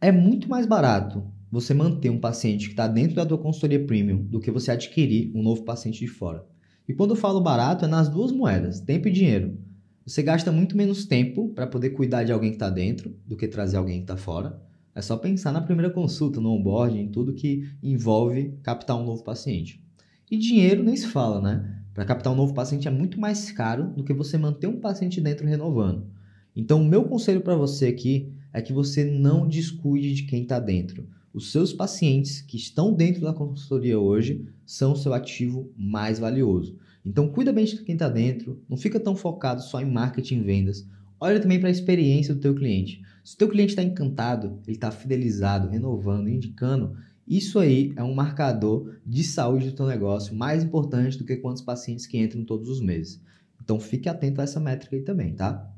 É 0.00 0.10
muito 0.10 0.50
mais 0.50 0.66
barato 0.66 1.22
você 1.48 1.72
manter 1.72 2.10
um 2.10 2.18
paciente 2.18 2.66
que 2.66 2.72
está 2.72 2.88
dentro 2.88 3.14
da 3.14 3.24
tua 3.24 3.38
consultoria 3.38 3.86
premium 3.86 4.24
do 4.24 4.40
que 4.40 4.50
você 4.50 4.72
adquirir 4.72 5.30
um 5.36 5.40
novo 5.40 5.62
paciente 5.62 6.00
de 6.00 6.08
fora. 6.08 6.44
E 6.88 6.92
quando 6.92 7.10
eu 7.10 7.16
falo 7.16 7.40
barato, 7.40 7.84
é 7.84 7.88
nas 7.88 8.08
duas 8.08 8.32
moedas, 8.32 8.80
tempo 8.80 9.06
e 9.06 9.12
dinheiro. 9.12 9.56
Você 10.04 10.20
gasta 10.20 10.50
muito 10.50 10.76
menos 10.76 11.04
tempo 11.04 11.50
para 11.50 11.64
poder 11.64 11.90
cuidar 11.90 12.24
de 12.24 12.32
alguém 12.32 12.50
que 12.50 12.56
está 12.56 12.68
dentro 12.68 13.14
do 13.24 13.36
que 13.36 13.46
trazer 13.46 13.76
alguém 13.76 13.98
que 13.98 14.02
está 14.02 14.16
fora. 14.16 14.60
É 14.96 15.00
só 15.00 15.16
pensar 15.16 15.52
na 15.52 15.60
primeira 15.60 15.92
consulta, 15.92 16.40
no 16.40 16.50
onboarding, 16.50 17.02
em 17.02 17.08
tudo 17.08 17.34
que 17.34 17.70
envolve 17.80 18.58
captar 18.64 19.00
um 19.00 19.04
novo 19.04 19.22
paciente. 19.22 19.80
E 20.28 20.36
dinheiro 20.36 20.82
nem 20.82 20.96
se 20.96 21.06
fala, 21.06 21.40
né? 21.40 21.78
Para 21.94 22.04
captar 22.04 22.32
um 22.32 22.36
novo 22.36 22.52
paciente 22.52 22.88
é 22.88 22.90
muito 22.90 23.20
mais 23.20 23.52
caro 23.52 23.92
do 23.94 24.02
que 24.02 24.12
você 24.12 24.36
manter 24.36 24.66
um 24.66 24.80
paciente 24.80 25.20
dentro 25.20 25.46
renovando. 25.46 26.10
Então, 26.54 26.82
o 26.82 26.86
meu 26.86 27.04
conselho 27.04 27.40
para 27.40 27.56
você 27.56 27.86
aqui 27.86 28.32
é 28.52 28.60
que 28.60 28.72
você 28.72 29.04
não 29.04 29.48
descuide 29.48 30.12
de 30.14 30.24
quem 30.24 30.42
está 30.42 30.60
dentro. 30.60 31.08
Os 31.32 31.50
seus 31.50 31.72
pacientes 31.72 32.42
que 32.42 32.58
estão 32.58 32.92
dentro 32.92 33.22
da 33.22 33.32
consultoria 33.32 33.98
hoje 33.98 34.46
são 34.66 34.92
o 34.92 34.96
seu 34.96 35.14
ativo 35.14 35.72
mais 35.76 36.18
valioso. 36.18 36.76
Então, 37.04 37.28
cuida 37.28 37.52
bem 37.52 37.64
de 37.64 37.82
quem 37.82 37.94
está 37.94 38.08
dentro, 38.08 38.60
não 38.68 38.76
fica 38.76 39.00
tão 39.00 39.16
focado 39.16 39.62
só 39.62 39.80
em 39.80 39.90
marketing 39.90 40.36
e 40.36 40.42
vendas. 40.42 40.86
Olha 41.18 41.40
também 41.40 41.58
para 41.58 41.68
a 41.68 41.72
experiência 41.72 42.34
do 42.34 42.40
teu 42.40 42.54
cliente. 42.54 43.00
Se 43.24 43.34
o 43.34 43.38
teu 43.38 43.48
cliente 43.48 43.70
está 43.70 43.82
encantado, 43.82 44.60
ele 44.66 44.76
está 44.76 44.90
fidelizado, 44.90 45.68
renovando, 45.68 46.28
indicando, 46.28 46.96
isso 47.26 47.58
aí 47.58 47.92
é 47.96 48.02
um 48.02 48.14
marcador 48.14 48.96
de 49.06 49.24
saúde 49.24 49.70
do 49.70 49.76
teu 49.76 49.86
negócio 49.86 50.34
mais 50.34 50.62
importante 50.62 51.16
do 51.16 51.24
que 51.24 51.36
quantos 51.36 51.62
pacientes 51.62 52.06
que 52.06 52.18
entram 52.18 52.44
todos 52.44 52.68
os 52.68 52.80
meses. 52.80 53.22
Então, 53.62 53.80
fique 53.80 54.08
atento 54.08 54.40
a 54.40 54.44
essa 54.44 54.60
métrica 54.60 54.96
aí 54.96 55.02
também, 55.02 55.32
tá? 55.32 55.71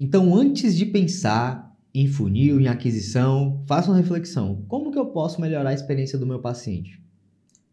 Então, 0.00 0.34
antes 0.34 0.76
de 0.76 0.86
pensar 0.86 1.76
em 1.94 2.06
funil, 2.06 2.60
em 2.60 2.68
aquisição, 2.68 3.62
faça 3.66 3.90
uma 3.90 3.96
reflexão. 3.96 4.64
Como 4.68 4.92
que 4.92 4.98
eu 4.98 5.06
posso 5.06 5.40
melhorar 5.40 5.70
a 5.70 5.74
experiência 5.74 6.18
do 6.18 6.26
meu 6.26 6.38
paciente? 6.38 7.02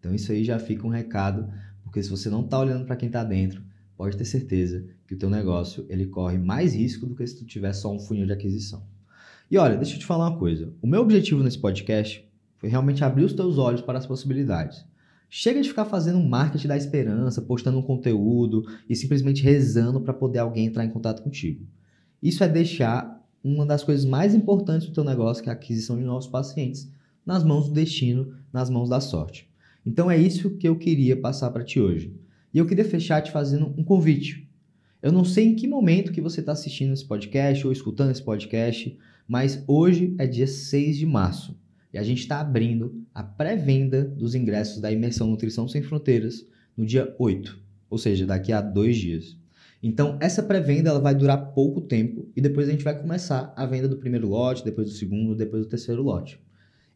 Então 0.06 0.14
isso 0.14 0.32
aí 0.32 0.44
já 0.44 0.60
fica 0.60 0.86
um 0.86 0.90
recado, 0.92 1.52
porque 1.84 2.02
se 2.02 2.12
você 2.12 2.30
não 2.30 2.42
está 2.42 2.60
olhando 2.60 2.86
para 2.86 2.96
quem 2.96 3.08
está 3.08 3.24
dentro, 3.24 3.64
pode 3.98 4.16
ter 4.16 4.26
certeza 4.26 4.86
que 5.08 5.16
o 5.16 5.18
teu 5.18 5.32
negócio 5.32 5.84
ele 5.90 6.06
corre 6.06 6.38
mais 6.38 6.76
risco 6.76 7.08
do 7.08 7.16
que 7.16 7.26
se 7.26 7.38
tu 7.38 7.44
tiver 7.44 7.74
só 7.74 7.92
um 7.92 8.00
funil 8.00 8.28
de 8.28 8.32
aquisição. 8.32 8.84
E 9.50 9.58
olha, 9.58 9.76
deixa 9.76 9.96
eu 9.96 10.00
te 10.00 10.06
falar 10.06 10.30
uma 10.30 10.38
coisa. 10.38 10.72
O 10.80 10.86
meu 10.86 11.02
objetivo 11.02 11.44
nesse 11.44 11.58
podcast 11.58 12.24
foi 12.58 12.70
realmente 12.70 13.04
abrir 13.04 13.24
os 13.24 13.34
teus 13.34 13.58
olhos 13.58 13.82
para 13.82 13.98
as 13.98 14.06
possibilidades. 14.06 14.86
Chega 15.28 15.60
de 15.60 15.70
ficar 15.70 15.86
fazendo 15.86 16.20
marketing 16.20 16.68
da 16.68 16.78
esperança, 16.78 17.42
postando 17.42 17.80
um 17.80 17.84
conteúdo 17.84 18.64
e 18.88 18.96
simplesmente 18.96 19.42
rezando 19.42 20.00
para 20.02 20.14
poder 20.14 20.38
alguém 20.38 20.68
entrar 20.68 20.86
em 20.86 20.90
contato 20.92 21.24
contigo. 21.24 21.66
Isso 22.26 22.44
é 22.44 22.48
deixar 22.48 23.24
uma 23.44 23.68
das 23.68 23.84
coisas 23.84 24.04
mais 24.04 24.34
importantes 24.34 24.88
do 24.88 24.94
teu 24.96 25.04
negócio, 25.04 25.44
que 25.44 25.50
é 25.50 25.52
a 25.52 25.56
aquisição 25.56 25.96
de 25.96 26.04
novos 26.04 26.26
pacientes, 26.26 26.92
nas 27.24 27.44
mãos 27.44 27.68
do 27.68 27.74
destino, 27.76 28.34
nas 28.52 28.68
mãos 28.68 28.90
da 28.90 29.00
sorte. 29.00 29.48
Então 29.86 30.10
é 30.10 30.18
isso 30.18 30.58
que 30.58 30.68
eu 30.68 30.76
queria 30.76 31.16
passar 31.16 31.52
para 31.52 31.64
ti 31.64 31.80
hoje. 31.80 32.16
E 32.52 32.58
eu 32.58 32.66
queria 32.66 32.84
fechar 32.84 33.22
te 33.22 33.32
fazendo 33.32 33.72
um 33.78 33.84
convite. 33.84 34.50
Eu 35.04 35.12
não 35.12 35.24
sei 35.24 35.50
em 35.50 35.56
que 35.56 35.68
momento 35.68 36.12
que 36.12 36.20
você 36.20 36.40
está 36.40 36.54
assistindo 36.54 36.94
esse 36.94 37.06
podcast 37.06 37.64
ou 37.64 37.72
escutando 37.72 38.10
esse 38.10 38.24
podcast, 38.24 38.98
mas 39.28 39.64
hoje 39.68 40.16
é 40.18 40.26
dia 40.26 40.48
6 40.48 40.98
de 40.98 41.06
março 41.06 41.56
e 41.94 41.98
a 42.00 42.04
gente 42.04 42.22
está 42.22 42.40
abrindo 42.40 43.06
a 43.14 43.22
pré-venda 43.22 44.04
dos 44.04 44.34
ingressos 44.34 44.82
da 44.82 44.92
Imersão 44.92 45.28
Nutrição 45.28 45.68
Sem 45.68 45.84
Fronteiras 45.84 46.44
no 46.76 46.88
dia 46.88 47.16
8, 47.20 47.56
ou 47.88 48.00
seja, 48.00 48.26
daqui 48.26 48.52
a 48.52 48.62
dois 48.62 48.98
dias. 48.98 49.38
Então, 49.88 50.18
essa 50.20 50.42
pré-venda 50.42 50.90
ela 50.90 51.00
vai 51.00 51.14
durar 51.14 51.54
pouco 51.54 51.80
tempo 51.80 52.28
e 52.36 52.42
depois 52.42 52.68
a 52.68 52.72
gente 52.72 52.84
vai 52.84 53.00
começar 53.00 53.54
a 53.56 53.68
venda 53.68 53.88
do 53.88 53.98
primeiro 53.98 54.28
lote, 54.28 54.66
depois 54.66 54.90
do 54.90 54.96
segundo, 54.96 55.36
depois 55.36 55.62
do 55.62 55.70
terceiro 55.70 56.02
lote. 56.02 56.42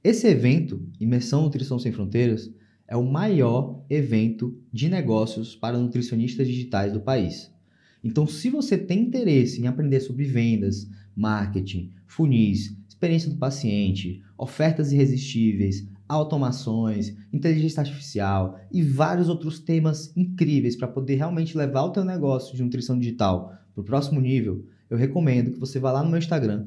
Esse 0.03 0.25
evento, 0.25 0.81
Imersão 0.99 1.43
Nutrição 1.43 1.77
Sem 1.77 1.91
Fronteiras, 1.91 2.51
é 2.87 2.97
o 2.97 3.05
maior 3.05 3.85
evento 3.91 4.57
de 4.73 4.89
negócios 4.89 5.55
para 5.55 5.77
nutricionistas 5.77 6.47
digitais 6.47 6.91
do 6.91 6.99
país. 6.99 7.53
Então, 8.03 8.25
se 8.25 8.49
você 8.49 8.75
tem 8.75 9.01
interesse 9.01 9.61
em 9.61 9.67
aprender 9.67 9.99
sobre 9.99 10.23
vendas, 10.25 10.89
marketing, 11.15 11.93
funis, 12.07 12.75
experiência 12.87 13.29
do 13.29 13.37
paciente, 13.37 14.23
ofertas 14.35 14.91
irresistíveis, 14.91 15.87
automações, 16.09 17.15
inteligência 17.31 17.81
artificial 17.81 18.59
e 18.71 18.81
vários 18.81 19.29
outros 19.29 19.59
temas 19.59 20.11
incríveis 20.17 20.75
para 20.75 20.87
poder 20.87 21.15
realmente 21.15 21.55
levar 21.55 21.83
o 21.83 21.91
teu 21.91 22.03
negócio 22.03 22.57
de 22.57 22.63
nutrição 22.63 22.97
digital 22.97 23.53
para 23.75 23.81
o 23.81 23.85
próximo 23.85 24.19
nível, 24.19 24.65
eu 24.89 24.97
recomendo 24.97 25.51
que 25.51 25.59
você 25.59 25.77
vá 25.77 25.91
lá 25.91 26.03
no 26.03 26.09
meu 26.09 26.17
Instagram, 26.17 26.65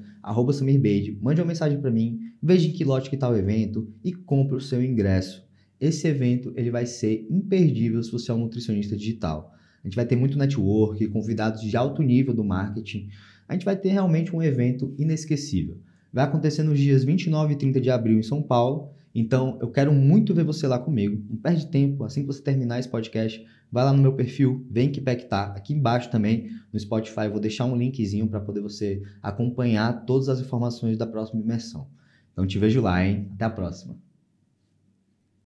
SamirBeide, 0.53 1.19
mande 1.21 1.41
uma 1.41 1.49
mensagem 1.49 1.81
para 1.81 1.91
mim, 1.91 2.21
veja 2.41 2.69
em 2.69 2.73
que 2.73 2.85
lote 2.85 3.11
que 3.11 3.17
está 3.17 3.29
o 3.29 3.37
evento 3.37 3.93
e 4.05 4.13
compre 4.13 4.57
o 4.57 4.61
seu 4.61 4.83
ingresso. 4.83 5.45
Esse 5.81 6.07
evento 6.07 6.53
ele 6.55 6.71
vai 6.71 6.87
ser 6.87 7.27
imperdível 7.29 8.01
se 8.01 8.13
você 8.13 8.31
é 8.31 8.35
um 8.35 8.39
nutricionista 8.39 8.97
digital. 8.97 9.53
A 9.83 9.89
gente 9.89 9.97
vai 9.97 10.07
ter 10.07 10.15
muito 10.15 10.39
network, 10.39 11.05
convidados 11.09 11.61
de 11.61 11.77
alto 11.77 12.01
nível 12.01 12.33
do 12.33 12.45
marketing. 12.45 13.09
A 13.49 13.55
gente 13.55 13.65
vai 13.65 13.75
ter 13.75 13.89
realmente 13.89 14.35
um 14.35 14.41
evento 14.41 14.95
inesquecível. 14.97 15.81
Vai 16.13 16.23
acontecer 16.23 16.63
nos 16.63 16.79
dias 16.79 17.03
29 17.03 17.55
e 17.55 17.57
30 17.57 17.81
de 17.81 17.91
abril 17.91 18.21
em 18.21 18.23
São 18.23 18.41
Paulo 18.41 18.91
então, 19.15 19.59
eu 19.61 19.71
quero 19.71 19.93
muito 19.93 20.35
ver 20.35 20.45
você 20.45 20.67
lá 20.67 20.79
comigo. 20.79 21.23
Não 21.29 21.37
perde 21.37 21.67
tempo, 21.67 22.05
assim 22.05 22.23
que 22.23 22.27
você 22.27 22.43
terminar 22.43 22.79
esse 22.79 22.89
podcast, 22.89 23.45
vai 23.71 23.85
lá 23.85 23.93
no 23.93 24.03
meu 24.03 24.15
perfil, 24.15 24.67
vem 24.71 24.91
que 24.91 25.01
pé 25.01 25.15
que 25.17 25.27
tá. 25.27 25.47
Aqui 25.47 25.75
embaixo 25.75 26.11
também, 26.11 26.51
no 26.73 26.81
Spotify, 26.81 27.29
vou 27.31 27.41
deixar 27.41 27.67
um 27.67 27.77
linkzinho 27.77 28.27
para 28.27 28.41
poder 28.41 28.61
você 28.61 29.03
acompanhar 29.23 30.05
todas 30.07 30.29
as 30.29 30.41
informações 30.41 30.97
da 30.97 31.07
próxima 31.07 31.41
imersão. 31.41 31.87
Então, 32.33 32.47
te 32.47 32.59
vejo 32.59 32.81
lá, 32.81 33.05
hein? 33.05 33.29
Até 33.35 33.45
a 33.45 33.51
próxima. 33.51 34.12